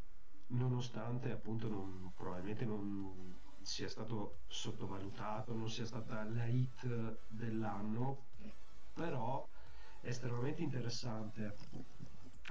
[0.49, 8.27] nonostante appunto non, probabilmente non sia stato sottovalutato, non sia stata la hit dell'anno,
[8.95, 9.47] però
[10.01, 11.57] è estremamente interessante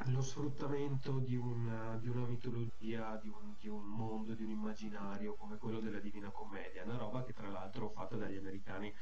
[0.06, 5.34] lo sfruttamento di una, di una mitologia, di un, di un, mondo, di un immaginario
[5.34, 8.94] come quello della Divina Commedia, una roba che tra l'altro fatta dagli americani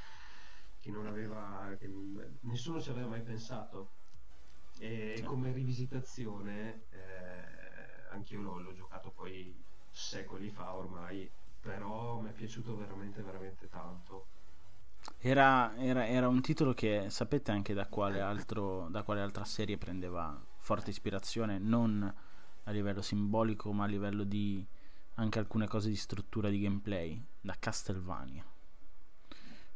[0.79, 1.91] che non aveva, che
[2.41, 3.91] nessuno ci aveva mai pensato.
[4.77, 7.54] E come rivisitazione eh,
[8.15, 9.55] anch'io l'ho, l'ho giocato poi
[9.91, 14.27] secoli fa ormai, però mi è piaciuto veramente, veramente tanto.
[15.19, 19.77] Era, era, era, un titolo che sapete anche da quale, altro, da quale altra serie
[19.77, 22.13] prendeva forte ispirazione, non
[22.63, 24.65] a livello simbolico, ma a livello di
[25.15, 28.45] anche alcune cose di struttura di gameplay, da Castlevania.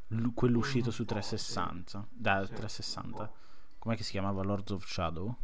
[0.08, 2.08] L- quello uscito su 360, sì.
[2.12, 3.32] da sì, 360.
[3.78, 5.36] Com'è che si chiamava Lords of Shadow?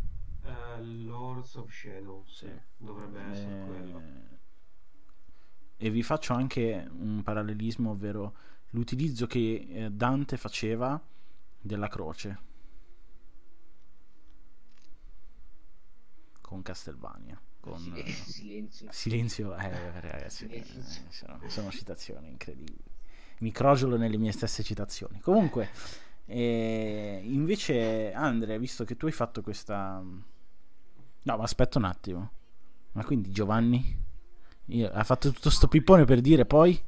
[0.45, 3.65] Uh, Lords of Shadow, sì, dovrebbe essere eh...
[3.65, 4.01] quello.
[5.77, 8.35] E vi faccio anche un parallelismo, ovvero
[8.69, 11.01] l'utilizzo che eh, Dante faceva
[11.59, 12.39] della croce
[16.41, 17.39] con Castelvania.
[17.59, 18.87] Con, silenzio.
[18.91, 20.79] Silenzio, eh, ragazzi, silenzio.
[20.79, 22.93] Eh, sono, sono, citazioni incredibili.
[23.39, 25.19] Mi crogiolo nelle mie stesse citazioni.
[25.19, 25.69] Comunque,
[26.25, 30.03] eh, invece, Andre, visto che tu hai fatto questa
[31.25, 32.31] No, ma aspetta un attimo.
[32.91, 34.03] Ma quindi Giovanni
[34.67, 36.79] Io, ha fatto tutto sto pippone per dire poi?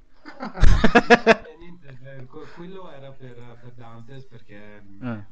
[1.59, 2.25] niente, eh,
[2.55, 5.25] quello era per, per Dantes perché eh.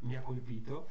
[0.00, 0.88] mi ha colpito.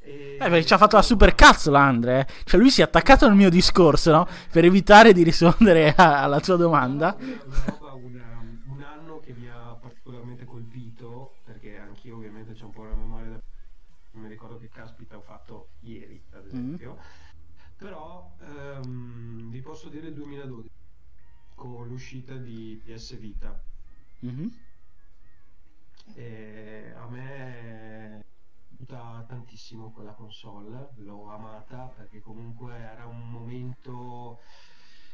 [0.00, 0.38] E...
[0.40, 2.20] Eh, perché ci ha fatto la super cazzo l'Andre.
[2.20, 2.26] Eh.
[2.44, 4.26] Cioè, lui si è attaccato al mio discorso, no?
[4.50, 7.14] Per evitare di rispondere a, alla sua domanda.
[7.18, 12.84] Una, una, un anno che mi ha particolarmente colpito, perché anch'io ovviamente c'è un po'
[12.84, 13.40] la memoria da
[14.14, 17.76] mi ricordo che caspita ho fatto ieri ad esempio mm-hmm.
[17.76, 20.70] però um, vi posso dire il 2012
[21.54, 23.62] con l'uscita di PS Vita
[24.24, 24.48] mm-hmm.
[26.14, 28.24] e a me è
[28.82, 34.40] piaciuta tantissimo quella console l'ho amata perché comunque era un momento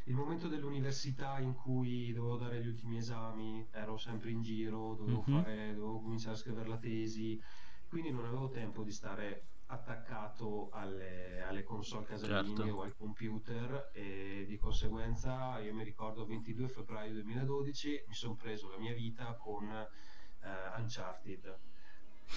[0.05, 5.23] il momento dell'università in cui dovevo dare gli ultimi esami, ero sempre in giro, dovevo,
[5.29, 5.43] mm-hmm.
[5.43, 7.41] fare, dovevo cominciare a scrivere la tesi
[7.89, 12.77] quindi non avevo tempo di stare attaccato alle, alle console casalinghe Certo.
[12.77, 18.71] o al computer e di conseguenza io mi ricordo 22 febbraio 2012 mi sono preso
[18.71, 21.59] la mia vita con eh, Uncharted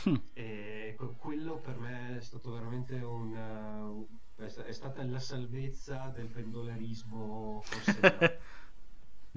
[0.04, 0.16] Hm.
[0.32, 4.08] e que- quello per me è stato veramente un
[4.38, 8.40] eh, è stata la salvezza del pendolarismo forse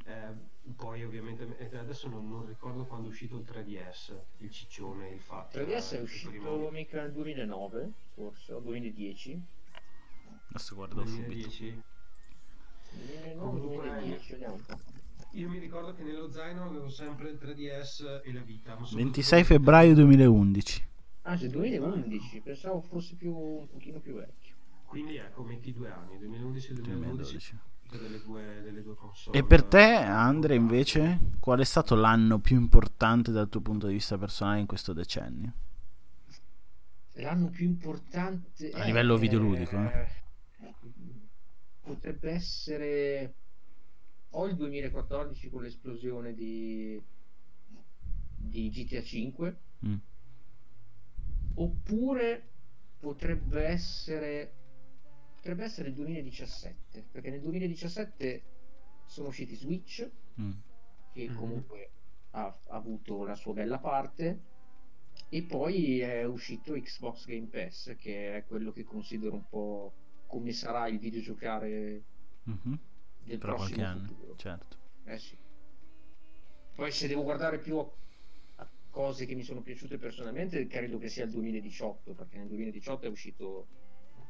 [0.05, 0.33] eh,
[0.77, 5.21] poi ovviamente eh, adesso non, non ricordo quando è uscito il 3DS il ciccione il
[5.21, 9.43] fatto 3DS è uscito mica nel 2009, forse, o 2010.
[10.49, 11.27] Adesso guardo subito.
[11.27, 11.83] 2010
[12.93, 14.55] 2009, Comunque- 2010, vediamo.
[14.55, 14.79] un po'.
[15.33, 18.97] io mi ricordo che nello zaino avevo sempre il 3DS e la vita ma soprattutto-
[18.97, 20.87] 26 febbraio 2011.
[21.23, 24.55] Ah, c'è 2011, pensavo fosse più, un pochino più vecchio.
[24.85, 27.59] quindi ecco metti due anni 2011
[27.95, 27.99] e 2012 2012.
[27.99, 32.57] delle due, delle due console E per te, Andre, invece, qual è stato l'anno più
[32.57, 35.53] importante dal tuo punto di vista personale in questo decennio?
[37.15, 38.71] L'anno più importante...
[38.71, 40.23] A eh, livello videoludico, eh.
[41.81, 43.35] Potrebbe essere
[44.31, 47.01] o il 2014 con l'esplosione di,
[48.37, 49.97] di GTA 5 Mm.
[51.57, 52.49] oppure
[52.99, 54.53] potrebbe essere
[55.45, 58.43] potrebbe essere il 2017 perché nel 2017
[59.05, 60.51] sono usciti Switch Mm.
[61.13, 61.35] che Mhm.
[61.37, 61.91] comunque
[62.31, 64.41] ha, ha avuto la sua bella parte
[65.29, 69.93] e poi è uscito Xbox Game Pass che è quello che considero un po'
[70.27, 72.03] come sarà il videogiocare
[72.47, 72.79] Mhm.
[73.23, 74.77] del Tra qualche prossimo anno, futuro certo.
[75.05, 75.37] eh sì.
[76.75, 81.25] Poi se devo guardare più a cose che mi sono piaciute personalmente, credo che sia
[81.25, 83.67] il 2018, perché nel 2018 è uscito,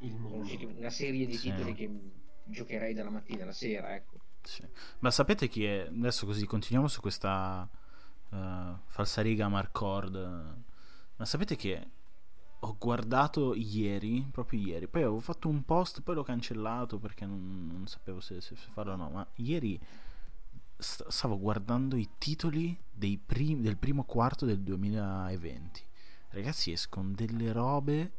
[0.00, 1.50] il mondo una serie di Sì.
[1.50, 1.90] titoli che
[2.44, 4.18] giocherei dalla mattina alla sera, ecco.
[4.42, 4.62] Sì.
[4.98, 5.86] Ma sapete chi è?
[5.88, 7.68] Adesso così continuiamo su questa
[8.30, 10.62] eh, falsariga Marcord.
[11.16, 11.88] Ma sapete che
[12.60, 17.68] ho guardato ieri, proprio ieri, poi avevo fatto un post, poi l'ho cancellato perché non,
[17.70, 19.78] non sapevo se, se farlo o no, ma ieri
[20.76, 25.82] st- stavo guardando i titoli dei prim- del primo quarto del 2020.
[26.30, 28.12] Ragazzi, escono delle robe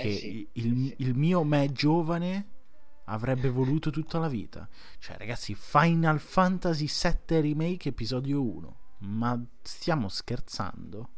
[0.00, 2.56] che Eh sì, il, il mio me giovane
[3.04, 4.68] avrebbe voluto tutta la vita.
[4.98, 8.76] Cioè, ragazzi, Final Fantasy VII Remake episodio 1.
[9.00, 11.10] Ma stiamo scherzando?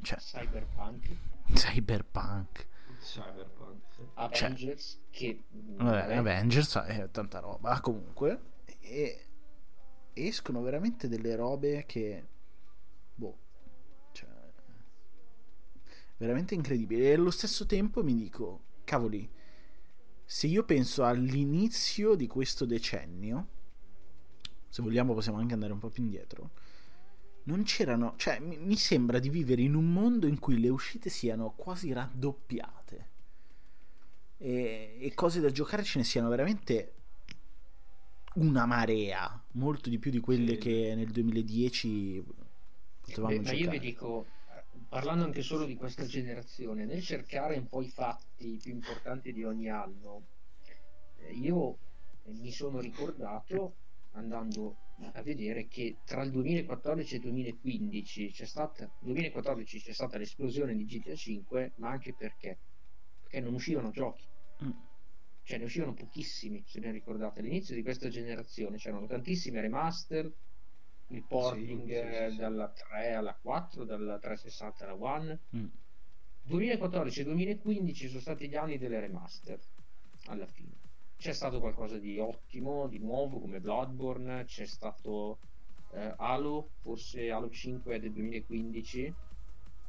[0.00, 1.08] Cioè, Cyberpunk,
[1.52, 2.66] Cyberpunk.
[3.00, 4.02] Cyberpunk sì.
[4.14, 5.44] Avengers, che...
[5.50, 7.80] mh, Vabbè, Avengers è tanta roba.
[7.80, 9.26] Comunque, e
[10.12, 12.26] escono veramente delle robe che.
[13.14, 13.38] Boh.
[14.12, 14.28] Cioè.
[16.16, 17.02] Veramente incredibili.
[17.02, 19.28] E allo stesso tempo mi dico, cavoli,
[20.24, 23.48] se io penso all'inizio di questo decennio,
[24.68, 26.50] se vogliamo possiamo anche andare un po' più indietro,
[27.44, 31.10] non c'erano, cioè mi, mi sembra di vivere in un mondo in cui le uscite
[31.10, 33.08] siano quasi raddoppiate
[34.38, 36.92] e, e cose da giocare ce ne siano veramente
[38.36, 40.58] una marea, molto di più di quelle Sì.
[40.58, 42.24] che nel 2010
[43.00, 43.78] potevamo Beh, ma io giocare.
[43.78, 44.33] vi dico, eh,
[44.94, 49.42] parlando anche solo di questa generazione, nel cercare un po' i fatti più importanti di
[49.42, 50.28] ogni anno,
[51.16, 51.78] eh, io
[52.22, 53.74] eh, mi sono ricordato
[54.12, 54.76] andando
[55.14, 60.76] a vedere che tra il 2014 e il 2015 c'è stata 2014 c'è stata l'esplosione
[60.76, 62.60] di GTA 5 ma anche perché?
[63.22, 64.22] Perché non uscivano giochi.
[64.62, 64.70] Mm.
[65.42, 67.40] cioè ne uscivano pochissimi se ben ricordate.
[67.40, 70.32] All'inizio di questa generazione c'erano tantissime remaster
[71.08, 71.86] il porting
[72.28, 75.66] Sì, sì, dalla 3 alla 4 dalla 360 alla 1 Mm.
[76.46, 79.58] 2014 e 2015 sono stati gli anni delle remaster
[80.26, 80.72] alla fine.
[81.16, 85.38] C'è stato qualcosa di ottimo di nuovo come Bloodborne c'è stato
[85.92, 89.14] eh, Halo forse Halo 5 è del 2015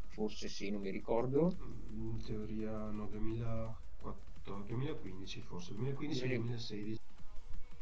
[0.07, 1.55] forse sì non mi ricordo.
[1.91, 6.99] In teoria no 2004 2015 forse 2015 2016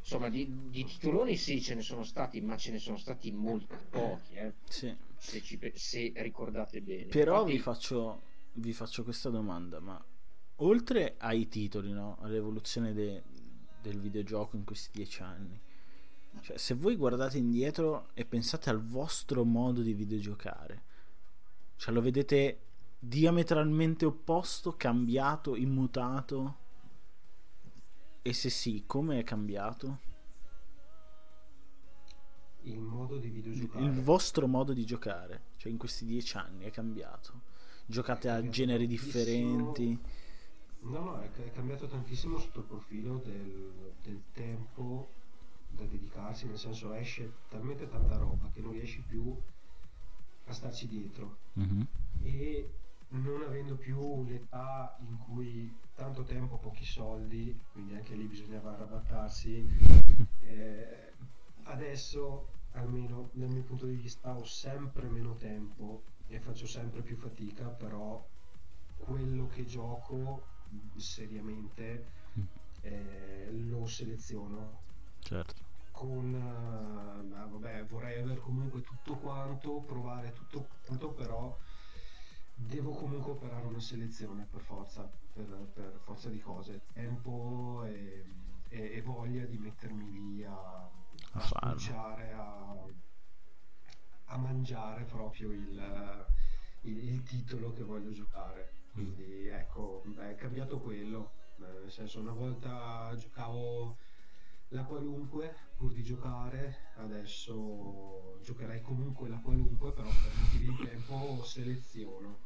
[0.04, 3.74] insomma di, di titoloni sì ce ne sono stati ma ce ne sono stati molti
[3.90, 4.94] pochi eh, Sì.
[5.18, 8.22] se, ci se ricordate bene Però Infatti, vi faccio,
[8.54, 10.04] vi faccio questa domanda, ma
[10.58, 12.18] oltre ai titoli, no?
[12.22, 13.24] all'evoluzione de-
[13.82, 15.60] del videogioco in questi dieci anni,
[16.42, 20.84] cioè se voi guardate indietro e pensate al vostro modo di videgiocare,
[21.78, 22.60] cioè lo vedete
[23.00, 26.58] diametralmente opposto, cambiato, immutato?
[28.26, 30.12] E se sì, come è cambiato?
[32.64, 36.72] il modo di videogiocare Il vostro modo di giocare, cioè in questi dieci anni è
[36.72, 37.42] cambiato.
[37.86, 39.12] Giocate È a generi tantissimo.
[39.12, 40.00] differenti.
[40.80, 45.10] No, no, è, è cambiato tantissimo sotto il profilo del, del tempo
[45.70, 49.36] da dedicarsi, nel senso esce talmente tanta roba che non riesci più
[50.46, 51.82] a starci dietro mm-hmm.
[52.22, 52.70] e
[53.14, 59.66] non avendo più l'età in cui tanto tempo, pochi soldi, quindi anche lì bisognava arrabattarsi,
[60.42, 61.14] eh,
[61.64, 67.16] adesso almeno dal mio punto di vista ho sempre meno tempo e faccio sempre più
[67.16, 68.26] fatica, però
[68.98, 70.48] quello che gioco
[70.96, 72.06] seriamente
[72.82, 74.82] eh, lo seleziono.
[75.20, 75.62] Certo.
[75.92, 81.56] Con, uh, vabbè, vorrei avere comunque tutto quanto, provare tutto quanto, però
[82.56, 88.26] devo comunque operare una selezione per forza, per, per forza di cose, tempo e,
[88.70, 90.90] e, e, voglia di mettermi lì a, a,
[91.32, 91.76] a
[92.34, 92.76] a,
[94.26, 96.26] a, mangiare proprio il,
[96.82, 98.72] il, il, titolo che voglio giocare.
[98.92, 103.98] Quindi ecco, è cambiato quello, nel senso una volta giocavo
[104.74, 111.44] la qualunque pur di giocare, adesso giocherei comunque la qualunque, però per motivi di tempo
[111.44, 112.40] seleziono.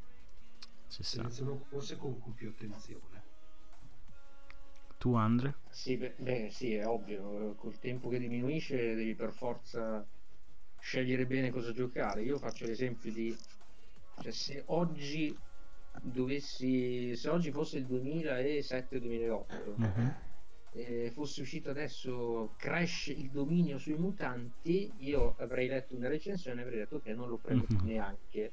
[0.89, 3.23] Ci seleziono forse con più attenzione.
[4.97, 5.55] Tu Andre?
[5.69, 10.05] Sì, beh, beh, sì, è ovvio, col tempo che diminuisce devi per forza
[10.79, 12.23] scegliere bene cosa giocare.
[12.23, 13.35] Io faccio l'esempio di
[14.21, 15.37] cioè, se oggi
[16.01, 19.45] dovessi se oggi fosse il 2007-2008
[19.77, 20.26] uh-huh
[20.77, 26.63] eh, fosse uscito adesso Crash il dominio sui mutanti, io avrei letto una recensione e
[26.63, 27.85] avrei detto che non lo prendo mm-hmm.
[27.85, 28.51] neanche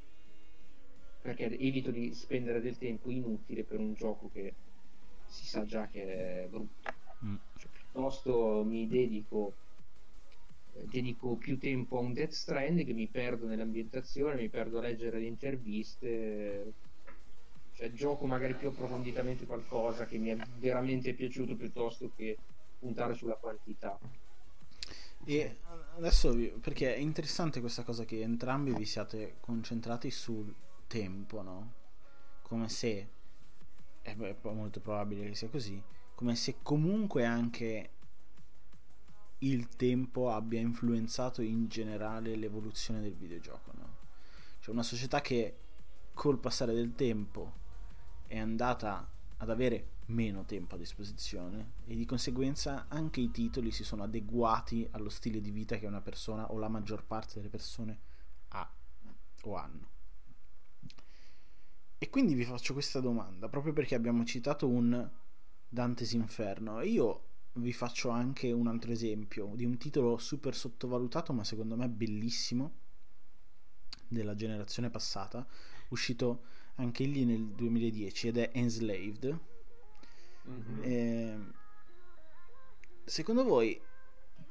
[1.20, 4.54] perché evito di spendere del tempo inutile per un gioco che
[5.26, 6.92] si sa già che è brutto.
[7.24, 7.36] Mm.
[7.56, 9.54] Cioè, piuttosto mi dedico
[10.74, 15.18] eh, dedico più tempo a un Death Stranding, mi perdo nell'ambientazione, mi perdo a leggere
[15.18, 16.72] le interviste,
[17.74, 22.38] cioè gioco magari più approfonditamente qualcosa che mi è veramente piaciuto piuttosto che
[22.78, 23.98] puntare sulla quantità.
[25.24, 25.56] E
[25.96, 30.54] adesso, perché è interessante questa cosa che entrambi vi siate concentrati sul
[30.86, 31.72] tempo, no?
[32.42, 33.08] Come se,
[34.02, 35.82] è molto probabile che sia così,
[36.14, 37.90] come se comunque anche
[39.38, 43.96] il tempo abbia influenzato in generale l'evoluzione del videogioco, no?
[44.60, 45.56] Cioè una società che
[46.12, 47.62] col passare del tempo
[48.34, 53.84] è andata ad avere meno tempo a disposizione e di conseguenza anche i titoli si
[53.84, 57.98] sono adeguati allo stile di vita che una persona o la maggior parte delle persone
[58.48, 58.68] ha
[59.42, 59.88] o hanno.
[61.96, 65.08] E quindi vi faccio questa domanda proprio perché abbiamo citato un
[65.68, 71.44] Dante's Inferno io vi faccio anche un altro esempio di un titolo super sottovalutato ma
[71.44, 72.72] secondo me bellissimo
[74.08, 75.46] della generazione passata
[75.88, 79.38] uscito anche lì nel 2010 ed è Enslaved.
[80.48, 80.82] Mm-hmm.
[80.82, 81.38] Eh,
[83.04, 83.80] secondo voi,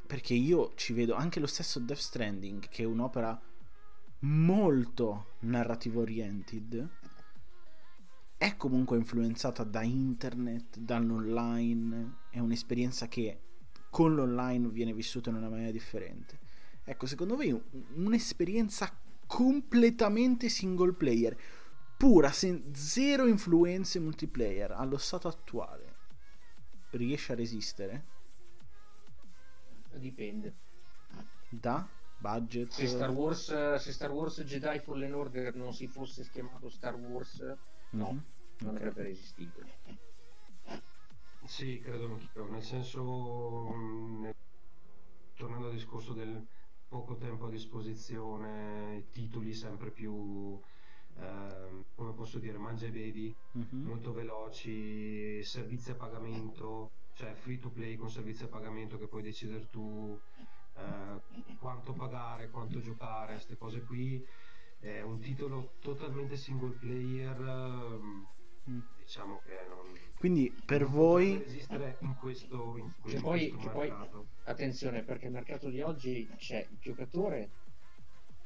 [0.05, 3.39] perché io ci vedo anche lo stesso Death Stranding, che è un'opera
[4.19, 6.89] molto narrative oriented,
[8.37, 13.39] è comunque influenzata da internet, dall'online, è un'esperienza che
[13.89, 16.39] con l'online viene vissuta in una maniera differente.
[16.83, 17.57] Ecco, secondo voi
[17.95, 21.37] un'esperienza completamente single player
[22.03, 25.95] pura, sen- zero influenze multiplayer allo stato attuale,
[26.89, 28.05] riesce a resistere?
[29.93, 30.53] Dipende.
[31.49, 31.87] Da?
[32.17, 32.71] Budget?
[32.71, 37.39] Se Star Wars, se Star Wars Jedi Fallen Order non si fosse chiamato Star Wars,
[37.91, 38.17] no, mm-hmm.
[38.57, 38.75] non okay.
[38.75, 39.61] avrebbe resistito.
[41.45, 44.29] Sì, credo anch'io, nel senso, mm,
[45.35, 46.45] tornando al discorso del
[46.89, 50.61] poco tempo a disposizione, titoli sempre più
[51.19, 53.85] Ehm, come posso dire, mangia e bevi, mm-hmm.
[53.85, 59.21] molto veloci, servizi a pagamento, cioè free to play con servizi a pagamento che puoi
[59.21, 60.19] decidere tu
[60.75, 64.25] eh, quanto pagare, quanto giocare, queste cose qui.
[64.79, 67.39] È un titolo totalmente single player,
[68.69, 68.79] mm.
[68.97, 69.97] diciamo che non...
[70.17, 71.41] Quindi per non voi...
[71.41, 73.93] esistere in questo, in questo, che poi, che poi,
[74.43, 77.62] attenzione perché il mercato di oggi c'è il giocatore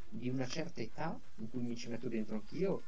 [0.10, 2.84] di una certa età in cui mi ci metto dentro anch'io.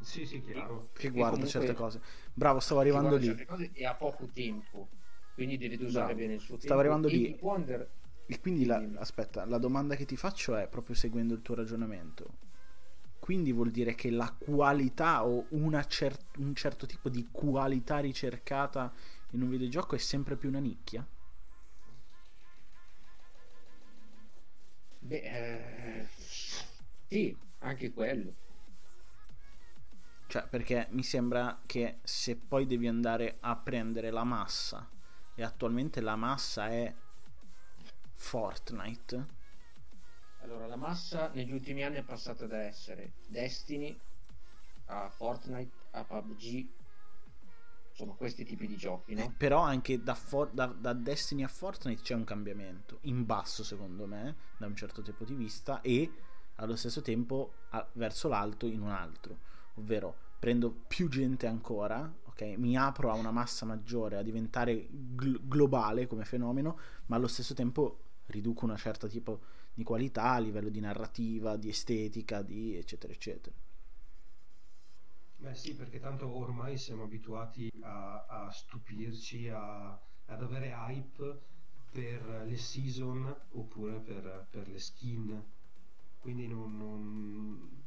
[0.00, 0.90] Sì sì chiaro.
[0.92, 2.00] Che guarda certe cose.
[2.32, 3.34] Bravo stavo arrivando lì.
[3.72, 4.88] e ha poco tempo
[5.34, 7.36] quindi deve usare bene il suo stavo tempo arrivando lì.
[7.40, 7.90] Wonder...
[8.26, 12.50] e quindi la, aspetta la domanda che ti faccio è proprio seguendo il tuo ragionamento.
[13.18, 15.46] Quindi vuol dire che la qualità o
[15.86, 18.92] cer- un certo tipo di qualità ricercata
[19.30, 21.06] in un videogioco è sempre più una nicchia?
[24.98, 26.01] Beh, eh,
[27.12, 28.34] sì, anche quello.
[30.28, 34.88] Cioè, perché mi sembra che se poi devi andare a prendere la massa,
[35.34, 36.94] e attualmente la massa è
[38.12, 39.40] Fortnite,
[40.40, 43.96] Allora, la massa negli ultimi anni è passata da essere Destiny
[44.86, 46.66] a Fortnite a PUBG.
[47.92, 49.22] Sono questi tipi di giochi, no?
[49.22, 53.62] Eh, però anche da, For- da, da, Destiny a Fortnite c'è un cambiamento in basso,
[53.62, 56.10] secondo me, da un certo tipo di vista, e
[56.62, 59.38] allo stesso tempo a- verso l'alto in un altro.
[59.74, 62.42] Ovvero prendo più gente ancora, ok?
[62.56, 67.54] Mi apro a una massa maggiore, a diventare gl- globale come fenomeno, ma allo stesso
[67.54, 69.40] tempo riduco una certa tipo
[69.74, 73.54] di qualità a livello di narrativa, di estetica, di eccetera eccetera.
[75.36, 79.90] Beh sì, perché tanto ormai siamo abituati a, a stupirci, a,
[80.26, 81.40] ad avere hype
[81.90, 85.44] per le season oppure per, per le skin.
[86.22, 87.82] Quindi non, non,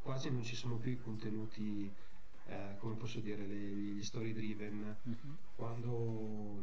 [0.00, 1.92] quasi non ci sono più i contenuti,
[2.46, 4.96] eh, come posso dire, le, gli story driven.
[5.08, 5.34] Mm-hmm.
[5.56, 6.56] Quando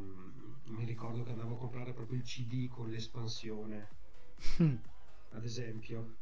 [0.67, 3.89] mi ricordo che andavo a comprare proprio il CD con l'espansione.
[5.33, 6.15] Ad esempio,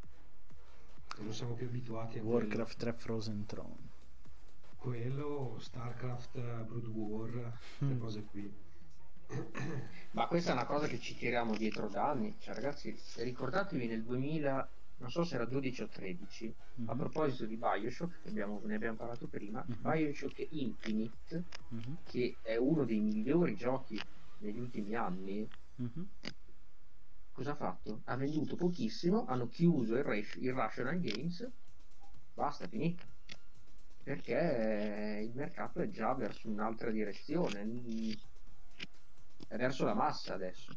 [1.19, 3.89] non siamo più abituati a Warcraft 3 Frozen Throne.
[4.75, 7.99] Quello, Starcraft Brood War, queste mm.
[7.99, 8.51] cose qui.
[10.11, 12.35] Ma questa è una cosa che ci tiriamo dietro da anni.
[12.39, 16.89] Cioè, ragazzi, ricordatevi nel 2000, non so se era 12 o 13, mm-hmm.
[16.89, 19.81] a proposito di Bioshock, che abbiamo, ne abbiamo parlato prima, mm-hmm.
[19.81, 21.93] Bioshock Infinite, mm-hmm.
[22.03, 23.99] che è uno dei migliori giochi
[24.39, 25.47] negli ultimi anni,
[25.81, 26.05] mm-hmm.
[27.31, 28.01] cosa ha fatto?
[28.05, 31.47] Ha venduto pochissimo, hanno chiuso il, Rash- il Rational Games,
[32.33, 33.05] basta, finito.
[34.01, 37.63] Perché il mercato è già verso un'altra direzione,
[39.49, 40.71] è verso la massa adesso.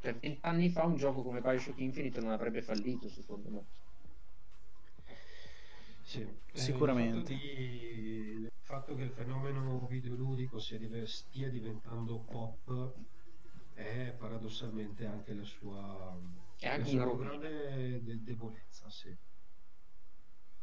[0.00, 3.64] Per vent'anni fa un gioco come Bioshock Infinite non avrebbe fallito, secondo me.
[6.02, 7.34] Sì, sicuramente.
[7.34, 12.94] Eh, fatto che il fenomeno videoludico div- stia diventando pop
[13.74, 16.16] è paradossalmente anche la sua,
[16.56, 19.14] è anche la sua grande de- debolezza, sì.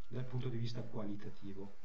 [0.08, 1.76] dal punto di vista qualitativo.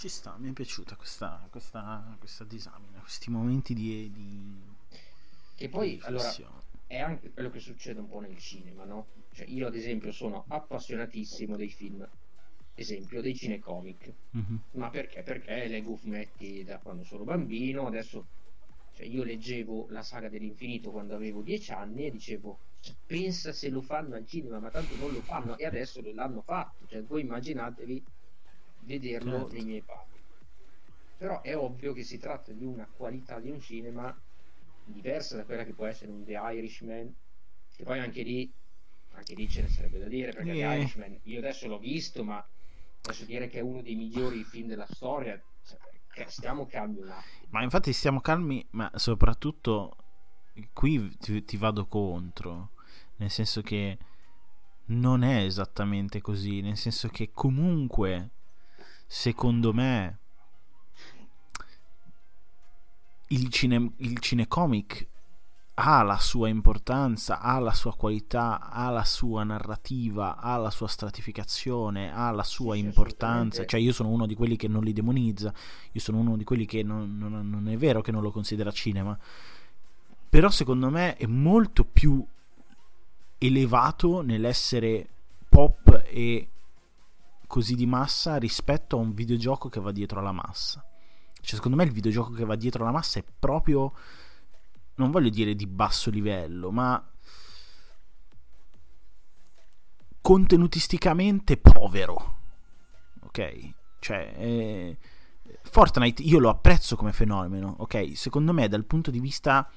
[0.00, 4.10] Ci sta, mi è piaciuta questa, questa, questa disamina, questi momenti di...
[4.10, 4.58] di
[5.54, 6.34] che poi, di allora,
[6.86, 9.08] è anche quello che succede un po' nel cinema, no?
[9.34, 12.08] Cioè, io ad esempio sono appassionatissimo dei film
[12.76, 14.10] esempio dei cinecomic.
[14.34, 14.56] Mm-hmm.
[14.70, 15.22] Ma perché?
[15.22, 18.26] Perché leggo fumetti da quando sono bambino, adesso
[18.94, 22.58] cioè io leggevo la saga dell'infinito quando avevo dieci anni e dicevo
[23.04, 26.86] pensa se lo fanno al cinema, ma tanto non lo fanno e adesso l'hanno fatto,
[26.86, 28.02] cioè voi immaginatevi
[28.80, 29.52] vederlo certo.
[29.52, 30.18] nei miei panni.
[31.18, 34.16] Però è ovvio che si tratta di una qualità di un cinema
[34.84, 37.14] diversa da quella che può essere un The Irishman,
[37.74, 38.50] che poi anche lì
[39.12, 40.70] anche lì ce ne sarebbe da dire perché yeah.
[40.70, 42.46] The Irishman io adesso l'ho visto ma
[43.00, 45.40] posso dire che è uno dei migliori film della storia.
[46.12, 47.46] Cioè, stiamo calmi attimo.
[47.50, 49.96] Ma infatti stiamo calmi, ma soprattutto
[50.72, 52.70] qui ti, ti vado contro.
[53.16, 53.98] Nel senso che
[54.86, 56.60] non è esattamente così.
[56.60, 58.30] Nel senso che comunque,
[59.12, 60.18] secondo me,
[63.26, 65.08] il, cine, il cinecomic
[65.74, 70.86] ha la sua importanza, ha la sua qualità, ha la sua narrativa, ha la sua
[70.86, 73.66] stratificazione, ha la sua sì, importanza.
[73.66, 75.52] Cioè, io sono uno di quelli che non li demonizza,
[75.90, 78.70] io sono uno di quelli che non, non, non è vero che non lo considera
[78.70, 79.18] cinema.
[80.28, 82.24] Però secondo me è molto più
[83.38, 85.08] elevato nell'essere
[85.48, 86.48] pop e
[87.50, 90.86] così di massa rispetto a un videogioco che va dietro alla massa.
[91.40, 93.92] Cioè, secondo me il videogioco che va dietro alla massa è proprio
[94.94, 97.04] non voglio dire di basso livello, ma
[100.20, 102.36] contenutisticamente povero.
[103.22, 103.72] Ok?
[103.98, 104.98] Cioè, eh,
[105.62, 108.16] Fortnite io lo apprezzo come fenomeno, ok?
[108.16, 109.68] Secondo me dal punto di vista,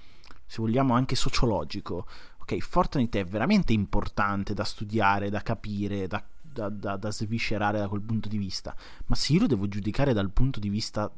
[0.46, 2.06] se vogliamo, anche sociologico,
[2.38, 2.56] ok?
[2.60, 6.24] Fortnite è veramente importante da studiare, da capire, da,
[6.54, 8.74] da, da, da sviscerare da quel punto di vista,
[9.08, 11.12] ma se io lo devo giudicare dal punto di vista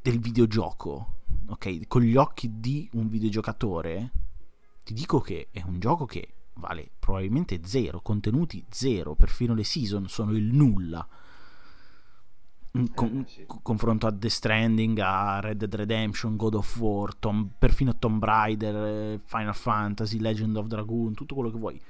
[0.00, 1.14] del videogioco,
[1.48, 4.10] ok, con gli occhi di un videogiocatore,
[4.84, 10.08] ti dico che è un gioco che vale probabilmente zero, contenuti zero, perfino le season
[10.08, 11.06] sono il nulla.
[12.72, 13.46] In con, eh, sì.
[13.62, 18.76] confronto a The Stranding, a Red Dead Redemption, God of War, Tom, perfino Tomb Raider,
[18.76, 21.80] eh, Final Fantasy, Legend of Dragoon, tutto quello che vuoi.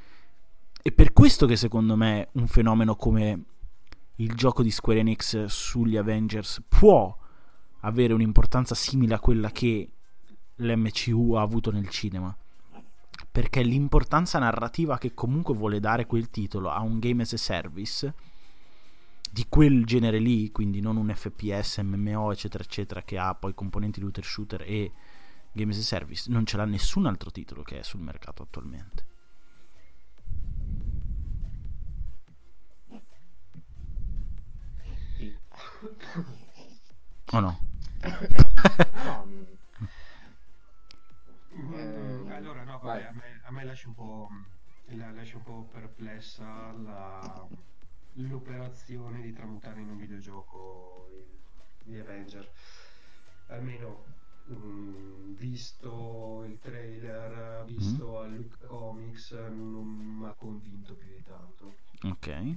[0.86, 3.44] E per questo che secondo me un fenomeno come
[4.14, 7.12] il gioco di Square Enix sugli Avengers può
[7.80, 9.90] avere un'importanza simile a quella che
[10.54, 12.32] l'MCU ha avuto nel cinema.
[13.32, 18.14] Perché l'importanza narrativa che comunque vuole dare quel titolo a un game as a service
[19.28, 23.98] di quel genere lì, quindi non un FPS, MMO, eccetera, eccetera, che ha poi componenti
[23.98, 24.92] looter shooter e
[25.50, 29.14] Games as a Service non ce l'ha nessun altro titolo che è sul mercato attualmente.
[37.32, 37.58] O no?
[39.04, 39.44] No, Mm,
[42.28, 44.28] Eh, allora, no, vabbè, a me, a me lascia un po',
[44.88, 47.46] la, lascia un po' perplessa la-
[48.14, 51.08] l'operazione di tramutare in un videogioco
[51.82, 52.50] gli Avenger.
[53.48, 54.04] Almeno
[54.50, 61.74] mm, visto il trailer, visto a Look Comics, non mi ha convinto più di tanto.
[62.02, 62.56] Ok.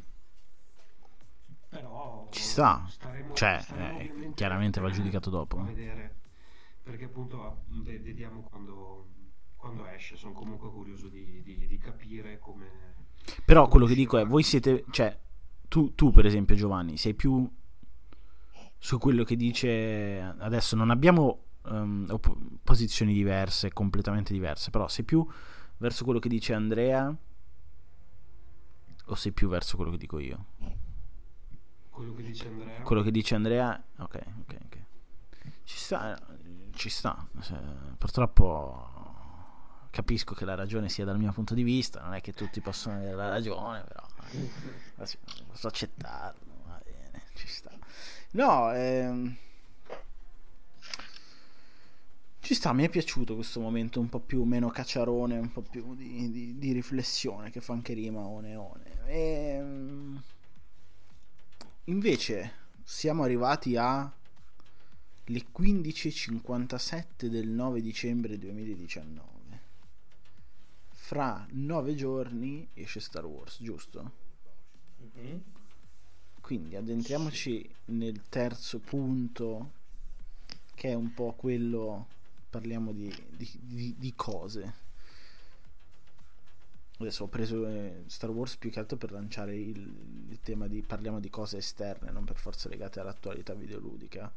[1.70, 2.88] Però Ci sta.
[3.34, 5.60] Cioè, eh, chiaramente va giudicato dopo.
[5.60, 6.16] a vedere
[6.82, 9.08] perché appunto ve- vediamo quando,
[9.56, 12.66] quando esce sono comunque curioso di, di- di capire come
[13.46, 15.16] Però quello che dico è, voi siete, cioè,
[15.68, 17.48] tu, tu per esempio Giovanni, sei più
[18.82, 25.24] su quello che dice, adesso non abbiamo op- posizioni diverse, completamente diverse, però sei più
[25.78, 27.16] verso quello che dice Andrea
[29.06, 30.46] o sei più verso quello che dico io?
[32.00, 34.78] Quello che dice Andrea Quello che dice Andrea, ok, ok, ok.
[35.66, 36.18] Ci sta,
[36.74, 37.28] ci sta.
[37.98, 38.88] Purtroppo
[39.90, 42.96] capisco che la ragione sia dal mio punto di vista, non è che tutti possono
[42.96, 44.50] avere la ragione, però eh,
[45.48, 47.72] posso accettarlo, va bene, ci sta.
[48.32, 49.36] No, ehm,
[52.40, 55.96] ci sta, mi è piaciuto questo momento un po' più meno cacciarone, un po' più
[55.96, 58.84] di, di- di riflessione che fa anche rima one one.
[59.08, 60.24] Ehm,
[61.90, 62.54] invece
[62.84, 64.12] siamo arrivati a
[65.26, 69.28] le 15.57 del 9 dicembre 2019.
[70.92, 74.12] Fra nove giorni esce Star Wars, giusto?
[75.16, 75.42] Mhm.
[76.42, 79.72] Quindi addentriamoci nel terzo punto,
[80.76, 82.08] che è un po' quello,
[82.50, 84.88] parliamo di, di- di- di cose.
[87.02, 89.78] Adesso ho preso eh, Star Wars più che altro per lanciare il,
[90.30, 94.30] il tema di parliamo di cose esterne, non per forza legate all'attualità videoludica.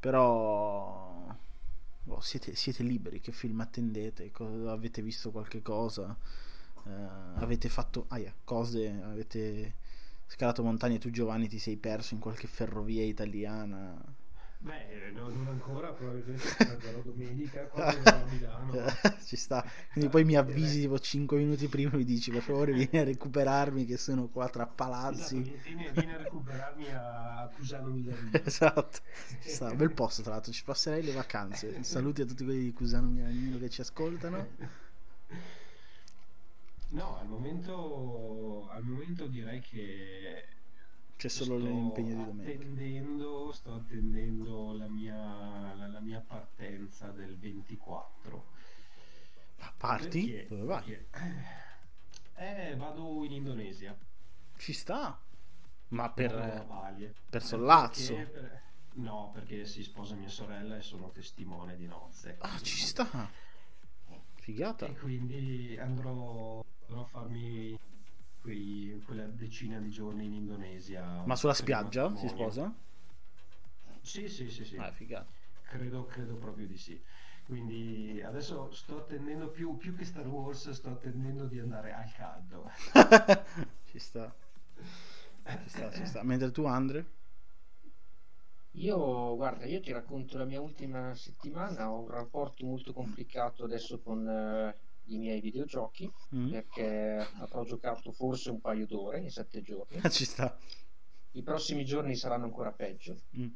[0.00, 1.36] Però
[2.02, 4.30] boh, siete, siete liberi, che film attendete?
[4.30, 6.16] Co- avete visto qualche cosa?
[6.86, 6.90] Eh,
[7.34, 9.02] avete fatto aia, cose?
[9.02, 9.74] Avete
[10.26, 10.98] scalato montagne?
[10.98, 14.02] Tu Giovanni ti sei perso in qualche ferrovia italiana?
[14.60, 18.72] Beh no, non ancora probabilmente sarà domenica quando a Milano
[19.24, 19.64] Ci sta.
[19.92, 23.84] Quindi poi mi avvisi tipo 5 minuti prima mi dici per favore vieni a recuperarmi
[23.84, 25.40] che sono qua tra Esatto, palazzi.
[25.40, 28.98] vieni, vieni a recuperarmi a Cusano Milanino Esatto,
[29.42, 29.74] Ci sta.
[29.74, 31.82] bel posto tra l'altro, ci passerei le vacanze.
[31.84, 34.46] Saluti a tutti quelli di Cusano Milanino che ci ascoltano.
[36.90, 40.44] no al momento al momento direi che
[41.18, 42.50] C'è solo l'impegno di domenica.
[42.52, 48.46] attendendo, sto attendendo la mia, la, la mia partenza del 24
[49.56, 50.28] Ma Parti?
[50.30, 50.46] Perché?
[50.48, 50.82] Dove vai?
[50.84, 51.06] Perché-
[52.36, 53.98] Eh, vado in Indonesia.
[54.56, 55.20] Ci sta.
[55.88, 57.12] Ma per, Bali.
[57.28, 58.14] per Eh, Sollazzo.
[58.14, 58.62] perché- per-
[58.98, 62.36] No, perché si sposa mia sorella e sono testimone di nozze.
[62.40, 63.28] Ah, ci sta.
[64.34, 64.86] Figata.
[64.86, 67.76] E quindi andrò, andrò a farmi
[68.40, 71.22] quei- quella decina di giorni in Indonesia.
[71.24, 72.72] Ma sulla spiaggia si sposa?
[74.02, 74.76] Sì, sì, sì, sì.
[74.76, 75.26] Ah, figata.
[75.68, 77.00] Credo, credo proprio di sì.
[77.46, 82.70] Quindi adesso sto attendendo più, più che Star Wars, sto attendendo di andare al caldo.
[83.90, 84.32] ci sta.
[85.62, 86.22] Ci sta, ci sta.
[86.22, 87.06] Mentre tu, Andre?
[88.80, 94.00] Io, guarda, io ti racconto la mia ultima settimana, ho un rapporto molto complicato adesso
[94.00, 94.74] con eh,
[95.08, 96.50] i miei videogiochi, Mm?
[96.50, 100.00] perché avrò giocato forse un paio d'ore in sette giorni.
[100.10, 100.56] Ci sta.
[101.32, 103.16] I prossimi giorni saranno ancora peggio.
[103.38, 103.48] Mm.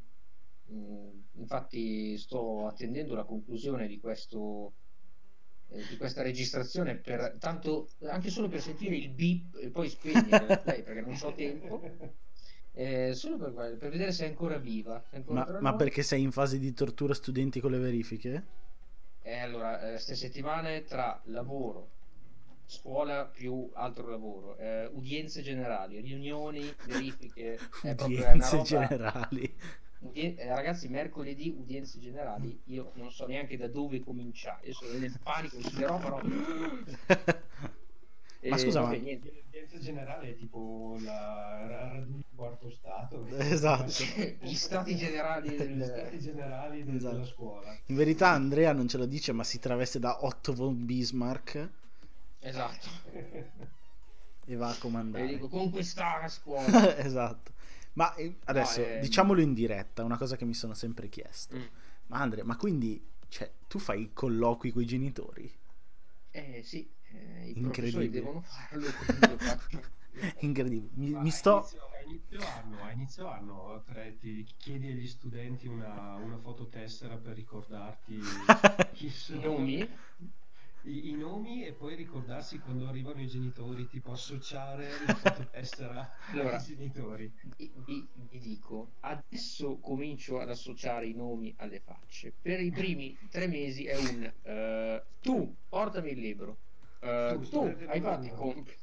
[0.71, 4.75] Mm, Infatti sto attendendo la conclusione di questo
[5.69, 10.59] eh, di questa registrazione per tanto anche solo per sentire il beep e poi spegnere
[10.63, 11.83] play perché non ho tempo
[12.73, 16.23] eh, solo per, per vedere se è ancora viva è ancora Ma, ma perché sei
[16.23, 18.45] in fase di tortura studenti con le verifiche?
[19.25, 21.93] Eh, allora, queste settimane tra lavoro,
[22.65, 28.87] scuola più altro lavoro, eh, udienze generali, riunioni, verifiche, è proprio una Udienze roba...
[28.89, 29.57] generali.
[29.99, 34.99] Udien- eh, ragazzi, mercoledì udienze generali, io non so neanche da dove cominciare, io sono
[34.99, 36.21] nel panico, uscirò, però...
[38.49, 39.31] Ma Eh, scusa, ma- niente.
[39.33, 42.05] L'udienza generale è tipo la
[42.35, 43.27] quarto stato.
[43.39, 43.93] Esatto.
[44.41, 45.85] Gli stati generali Gli del...
[45.85, 47.15] stati generali Esatto.
[47.15, 47.77] della scuola.
[47.87, 51.69] In verità Andrea non ce lo dice, ma si traveste da Otto von Bismarck
[52.41, 52.89] Esatto.
[54.45, 55.27] e va a E comandare.
[55.27, 56.97] dico, conquistare a scuola.
[56.99, 57.53] esatto.
[57.95, 61.57] Ma eh, adesso No, ehm, diciamolo in diretta, una cosa che mi sono sempre chiesto.
[61.57, 61.63] Mm.
[62.07, 65.51] Ma Andrea, ma quindi Cioè, tu fai colloqui con i genitori?
[66.31, 67.71] Eh sì, eh, i Incredibile.
[67.71, 69.61] professori devono farlo.
[70.41, 70.91] Incredibile.
[70.95, 71.59] Mi, mi sto...
[71.59, 77.35] inizio, inizio anno, a inizio anno tre, ti chiedi agli studenti una, una fototessera per
[77.35, 78.21] ricordarti
[78.93, 79.89] chi I sono nomi?
[80.85, 86.57] i, i nomi e poi ricordarsi quando arrivano i genitori, tipo associare la fototessera Allora,
[86.57, 87.33] ai genitori.
[87.57, 88.09] vi, vi-
[88.41, 92.33] dico, adesso comincio ad associare i nomi alle facce.
[92.41, 96.59] Per i primi tre mesi è un eh, tu, portami il libro.
[97.01, 98.82] Eh, Tu, tu, hai fatto i compiti.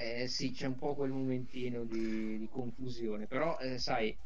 [0.00, 4.16] Eh, sì, c'è un po' quel momentino di, di confusione, però eh, sai,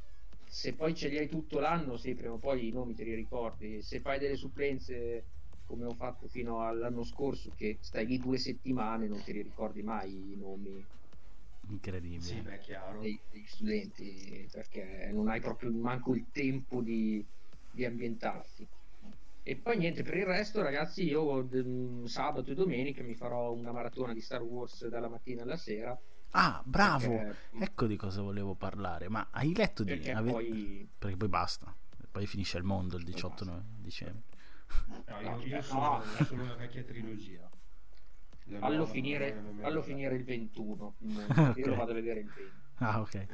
[0.45, 3.15] se poi ce li hai tutto l'anno, sì, prima o poi i nomi te li
[3.15, 3.81] ricordi.
[3.81, 5.31] Se fai delle supplenze
[5.65, 10.33] come ho fatto fino all'anno scorso, che stai lì due settimane, non ti ricordi mai
[10.33, 10.87] i nomi
[11.69, 12.21] Incredibile.
[12.21, 13.01] Sì, beh, chiaro.
[13.01, 17.27] dei- degli studenti perché non hai proprio manco il tempo di,
[17.69, 18.71] di ambientarti.
[19.45, 23.73] E poi niente, per il resto, ragazzi, io mm, sabato e domenica mi farò una
[23.73, 25.99] maratona di Star Wars dalla mattina alla sera.
[26.31, 27.09] Ah, bravo!
[27.09, 29.09] Perché, Ecco di cosa volevo parlare.
[29.09, 29.91] Ma hai letto di...
[29.95, 31.75] perché ave- poi Perché poi basta.
[32.11, 33.65] Poi finisce il mondo il 18 basta.
[33.79, 34.23] dicembre.
[34.87, 35.63] No, io, No, io no.
[35.63, 37.51] sono, solo la vecchia trilogia.
[38.59, 39.43] Fallo finire,
[39.83, 40.97] finire il 21.
[41.05, 41.57] mm, Ok.
[41.57, 42.53] Io lo vado a vedere il 20.
[42.77, 43.27] Ah, ok.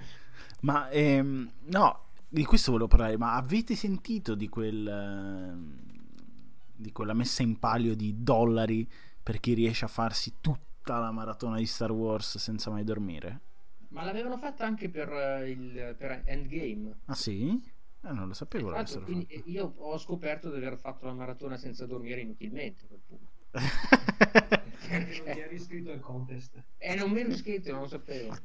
[0.60, 3.16] Ma ehm, no, di questo volevo parlare.
[3.16, 5.87] Ma avete sentito di quel ehm,
[6.78, 8.88] di quella messa in palio di dollari
[9.22, 13.40] per chi riesce a farsi tutta la maratona di Star Wars senza mai dormire?
[13.88, 17.00] Ma l'avevano fatta anche per, eh, il, per Endgame.
[17.06, 17.60] Ah sì?
[18.00, 21.56] Eh, non lo sapevo l'avessero quindi, eh, io ho scoperto di aver fatto la maratona
[21.56, 22.84] senza dormire inutilmente.
[22.84, 23.30] a quel punto.
[23.50, 24.66] fatto.
[24.88, 26.62] Non ti eri iscritto al contest.
[26.78, 28.36] E non mi ero iscritto, non lo sapevo.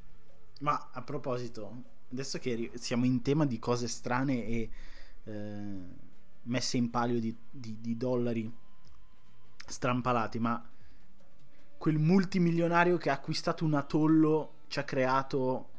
[0.61, 4.69] Ma a proposito, adesso che siamo in tema di cose strane e
[5.23, 5.81] eh,
[6.44, 8.52] messe in palio di, di- di dollari
[9.65, 10.64] strampalati, ma
[11.78, 15.70] quel multimilionario che ha acquistato un atollo ci ha creato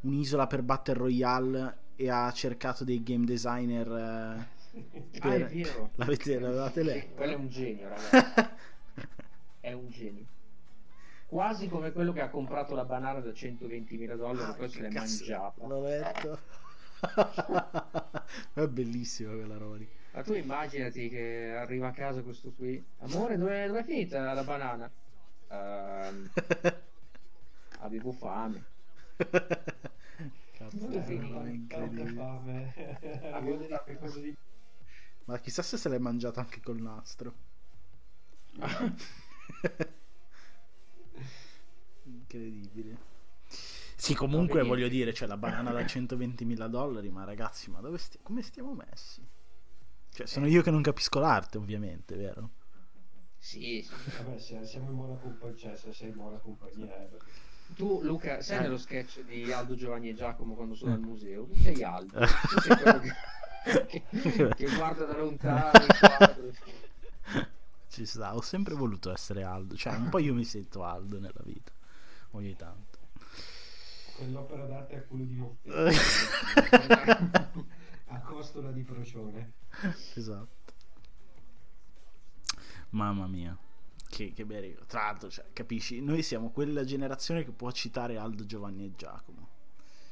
[0.00, 3.88] un'isola per Battle Royale e ha cercato dei game designer.
[3.90, 4.60] eh,
[5.20, 5.90] Ah, è per- vero.
[5.96, 7.14] L'avete, l'avevate letto?
[7.14, 8.50] quello è un genio, ragazzi.
[9.60, 10.24] È un genio.
[11.26, 14.80] Quasi come quello che ha comprato la banana da 120.000 dollari Ah, e poi se
[14.80, 15.66] l'è cazzo, mangiata.
[15.66, 16.38] L'ho letto.
[18.54, 19.88] è bellissima quella roba lì.
[20.12, 22.82] Ma tu immaginati che arriva a casa questo qui.
[22.98, 24.90] Amore, dove, dove è finita la banana?
[25.48, 26.30] Ehm,
[27.80, 28.64] avevo fame.
[30.52, 31.12] Cazzo, Dove è
[31.50, 32.12] incredibile.
[32.12, 32.74] fame.
[33.32, 34.36] Avevo detto che cosa di-
[35.24, 37.32] Ma chissà se se l'è mangiata anche col nastro.
[42.06, 42.96] Incredibile.
[44.02, 47.98] Sì, comunque Vabbè, voglio dire, c'è la banana da 120.000 dollari, ma ragazzi, ma dove
[47.98, 49.24] sti- come stiamo messi?
[50.10, 52.50] Cioè, sono io che non capisco l'arte, ovviamente, vero?
[53.38, 53.86] Sì.
[54.16, 56.86] Vabbè, se- siamo in buona compagnia, cioè se sei in buona compagnia.
[56.96, 57.30] eh, perché-
[57.76, 58.60] Tu, Luca, sei Eh.
[58.62, 60.94] nello sketch di Aldo, Giovanni e Giacomo quando sono Eh.
[60.94, 61.44] al museo?
[61.46, 62.18] Tu sei Aldo.
[62.18, 63.12] Tu sei quello che,
[64.10, 65.70] che- che guarda da lontano.
[67.88, 71.40] Ci sta, ho sempre voluto essere Aldo, cioè un po' io mi sento Aldo nella
[71.44, 71.70] vita,
[72.32, 72.91] ogni tanto.
[74.22, 75.70] Quell'opera d'arte a culo di Moffetti.
[78.06, 79.54] a costola di procione.
[80.14, 80.60] esatto.
[82.90, 83.58] Mamma mia,
[84.08, 84.84] che, che bello.
[84.86, 89.48] Tra l'altro, cioè, capisci, noi siamo quella generazione che può citare Aldo, Giovanni e Giacomo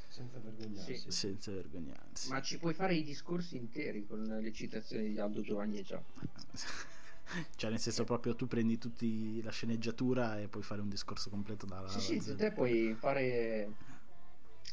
[0.09, 0.97] Senza vergognarsi.
[0.97, 1.11] Sì.
[1.11, 2.29] senza vergognarsi.
[2.29, 6.27] Ma ci puoi fare i discorsi interi con le citazioni di Aldo, Giovanni e Giacomo.
[7.55, 11.65] cioè, nel senso, proprio tu prendi tutti la sceneggiatura e puoi fare un discorso completo
[11.65, 12.35] dalla Sì, sì, se Z.
[12.35, 13.71] te puoi fare...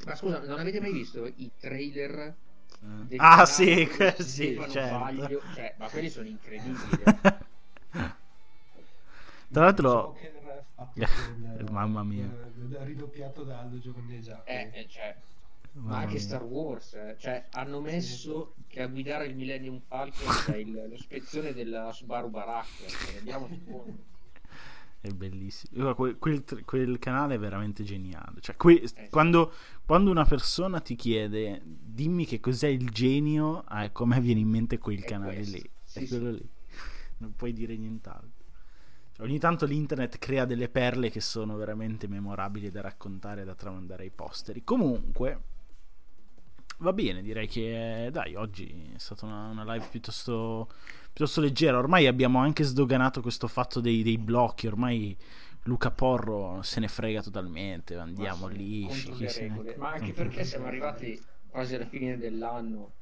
[0.05, 2.35] Ma scusa, non avete mai visto i trailer
[3.11, 3.17] Eh.
[3.17, 3.89] Ah, sì,
[4.19, 5.43] sì, certo.
[5.55, 7.03] Cioè, ma quelli sono incredibili.
[9.51, 10.17] Tra l'altro,
[10.75, 11.01] fatto
[11.59, 12.29] Eh, mamma mia.
[12.29, 14.45] con- ridoppiato da Aldo Giovanni Giacomo.
[14.47, 15.17] Eh, eh, cioè,
[15.73, 16.21] ma anche mia.
[16.21, 20.97] Star Wars, eh, cioè, hanno messo che a guidare il Millennium Falcon c'è il- lo
[20.97, 22.87] spezzone della Subaru Baracca.
[22.87, 24.17] Cioè, rendiamoci conto.
[25.01, 25.95] È bellissimo.
[25.95, 28.41] Quel, quel- quel canale è veramente geniale.
[28.41, 29.09] Cioè, que- sì.
[29.11, 29.53] quando,
[29.87, 34.41] quando una persona ti chiede dimmi che cos'è il genio, ah, ecco, a me viene
[34.41, 35.57] in mente quel È canale questo.
[35.57, 35.71] lì.
[35.85, 36.09] Sì, è sì.
[36.09, 36.49] quello lì.
[37.19, 38.47] Non puoi dire nient'altro.
[39.13, 43.55] Cioè, ogni tanto l'internet crea delle perle che sono veramente memorabili da raccontare e da
[43.55, 44.63] tramandare ai posteri.
[44.65, 45.43] Comunque,
[46.79, 50.69] va bene, direi che dai, oggi è stata una, una live piuttosto,
[51.19, 51.77] piuttosto leggera.
[51.77, 54.69] Ormai abbiamo anche sdoganato questo fatto dei, dei blocchi.
[54.69, 55.17] Ormai
[55.65, 57.97] Luca Porro se ne frega totalmente.
[57.97, 58.87] Andiamo Ma lì.
[58.87, 59.75] ne-.
[59.77, 62.93] Ma anche perché siamo arrivati quasi alla fine dell'anno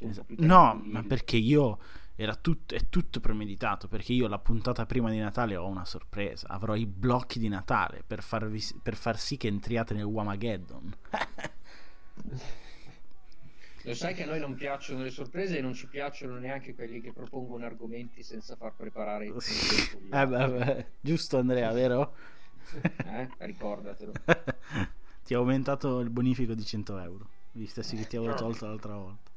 [0.00, 0.34] Esatto.
[0.36, 1.78] No, ma perché io
[2.14, 6.46] era tutto, è tutto premeditato perché io la puntata prima di Natale ho una sorpresa
[6.48, 10.94] avrò i blocchi di Natale per, farvi, per far sì che entriate nel Wamageddon
[13.84, 17.00] lo sai che a noi non piacciono le sorprese e non ci piacciono neanche quelli
[17.00, 22.14] che propongono argomenti senza far preparare il tempo eh, beh, giusto Andrea vero?
[23.04, 24.12] eh, ricordatelo
[25.24, 28.94] ti ho aumentato il bonifico di 100 euro gli stessi che ti avevo tolto l'altra
[28.94, 29.30] volta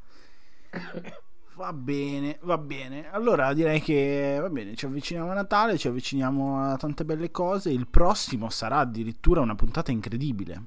[1.56, 3.10] Va bene, va bene.
[3.10, 7.70] Allora direi che va bene, ci avviciniamo a Natale, ci avviciniamo a tante belle cose.
[7.72, 10.64] Il prossimo sarà addirittura una puntata incredibile.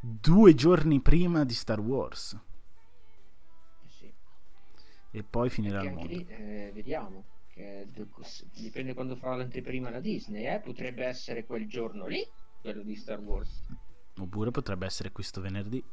[0.00, 2.38] Due giorni prima di Star Wars.
[5.14, 6.08] E poi finirà il mondo.
[6.08, 7.24] Lì, eh, vediamo.
[7.52, 7.86] Che
[8.54, 10.46] dipende quando farà l'anteprima la Disney.
[10.46, 10.58] Eh?
[10.60, 12.26] Potrebbe essere quel giorno lì,
[12.62, 13.68] quello di Star Wars.
[14.18, 15.84] Oppure potrebbe essere questo venerdì.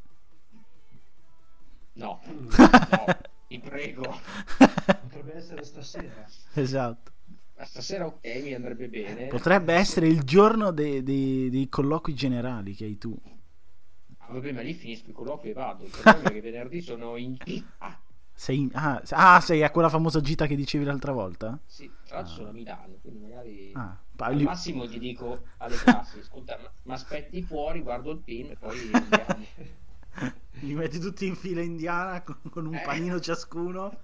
[1.94, 2.50] No, no.
[3.48, 4.20] Ti prego.
[4.58, 6.26] Potrebbe essere stasera.
[6.54, 7.12] Esatto.
[7.58, 9.28] Ma stasera ok, mi andrebbe bene.
[9.28, 13.14] Potrebbe essere il giorno dei, dei, dei colloqui generali che hai tu.
[14.20, 15.84] Ah, vabbè, ma lì finisco i colloqui e vado.
[15.84, 17.36] Il problema è che venerdì sono in...
[17.80, 18.00] Ah.
[18.40, 21.60] Sei, ah, ah, sei a quella famosa gita che dicevi l'altra volta?
[21.66, 22.38] Sì, tra l'altro ah.
[22.38, 23.74] sono a Milano, quindi magari...
[23.76, 28.56] Ah, Al massimo gli dico alle classi, ascolta, ma aspetti fuori, guardo il pin e
[28.56, 29.45] poi andiamo.
[30.61, 32.82] Li metti tutti in fila indiana con, con un eh.
[32.82, 33.99] panino ciascuno.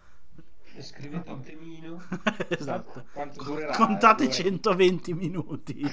[0.76, 2.03] E scrivete un temino.
[2.49, 3.06] esatto.
[3.14, 3.74] Quanto durerà?
[3.74, 5.80] Contate 120 minuti.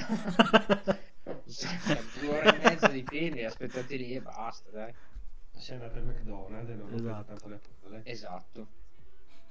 [1.23, 4.93] Due ore e mezza di penne, aspettate lì e basta, dai.
[5.57, 7.25] Sembra per McDonald's e non esatto.
[7.25, 8.03] tanto le parole.
[8.05, 8.67] Esatto.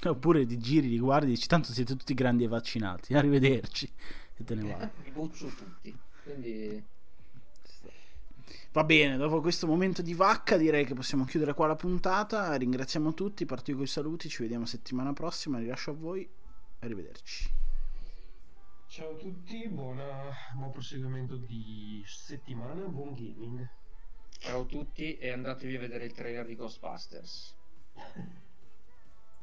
[0.03, 3.91] Oppure ti giri, li guardi e dici tanto siete tutti grandi e vaccinati, arrivederci.
[4.37, 4.89] E te ne vai.
[5.03, 5.97] Vi buccio tutti.
[6.23, 6.83] Quindi
[8.73, 12.55] Va bene, dopo questo momento di vacca direi che possiamo chiudere qua la puntata.
[12.55, 16.25] Ringraziamo tutti, partito con i saluti, ci vediamo settimana prossima, rilascio a voi,
[16.79, 17.53] arrivederci.
[18.87, 23.69] Ciao a tutti, buona, buon proseguimento di settimana, buon gaming.
[24.43, 27.55] Ciao a tutti e andatevi a vedere il trailer di Ghostbusters.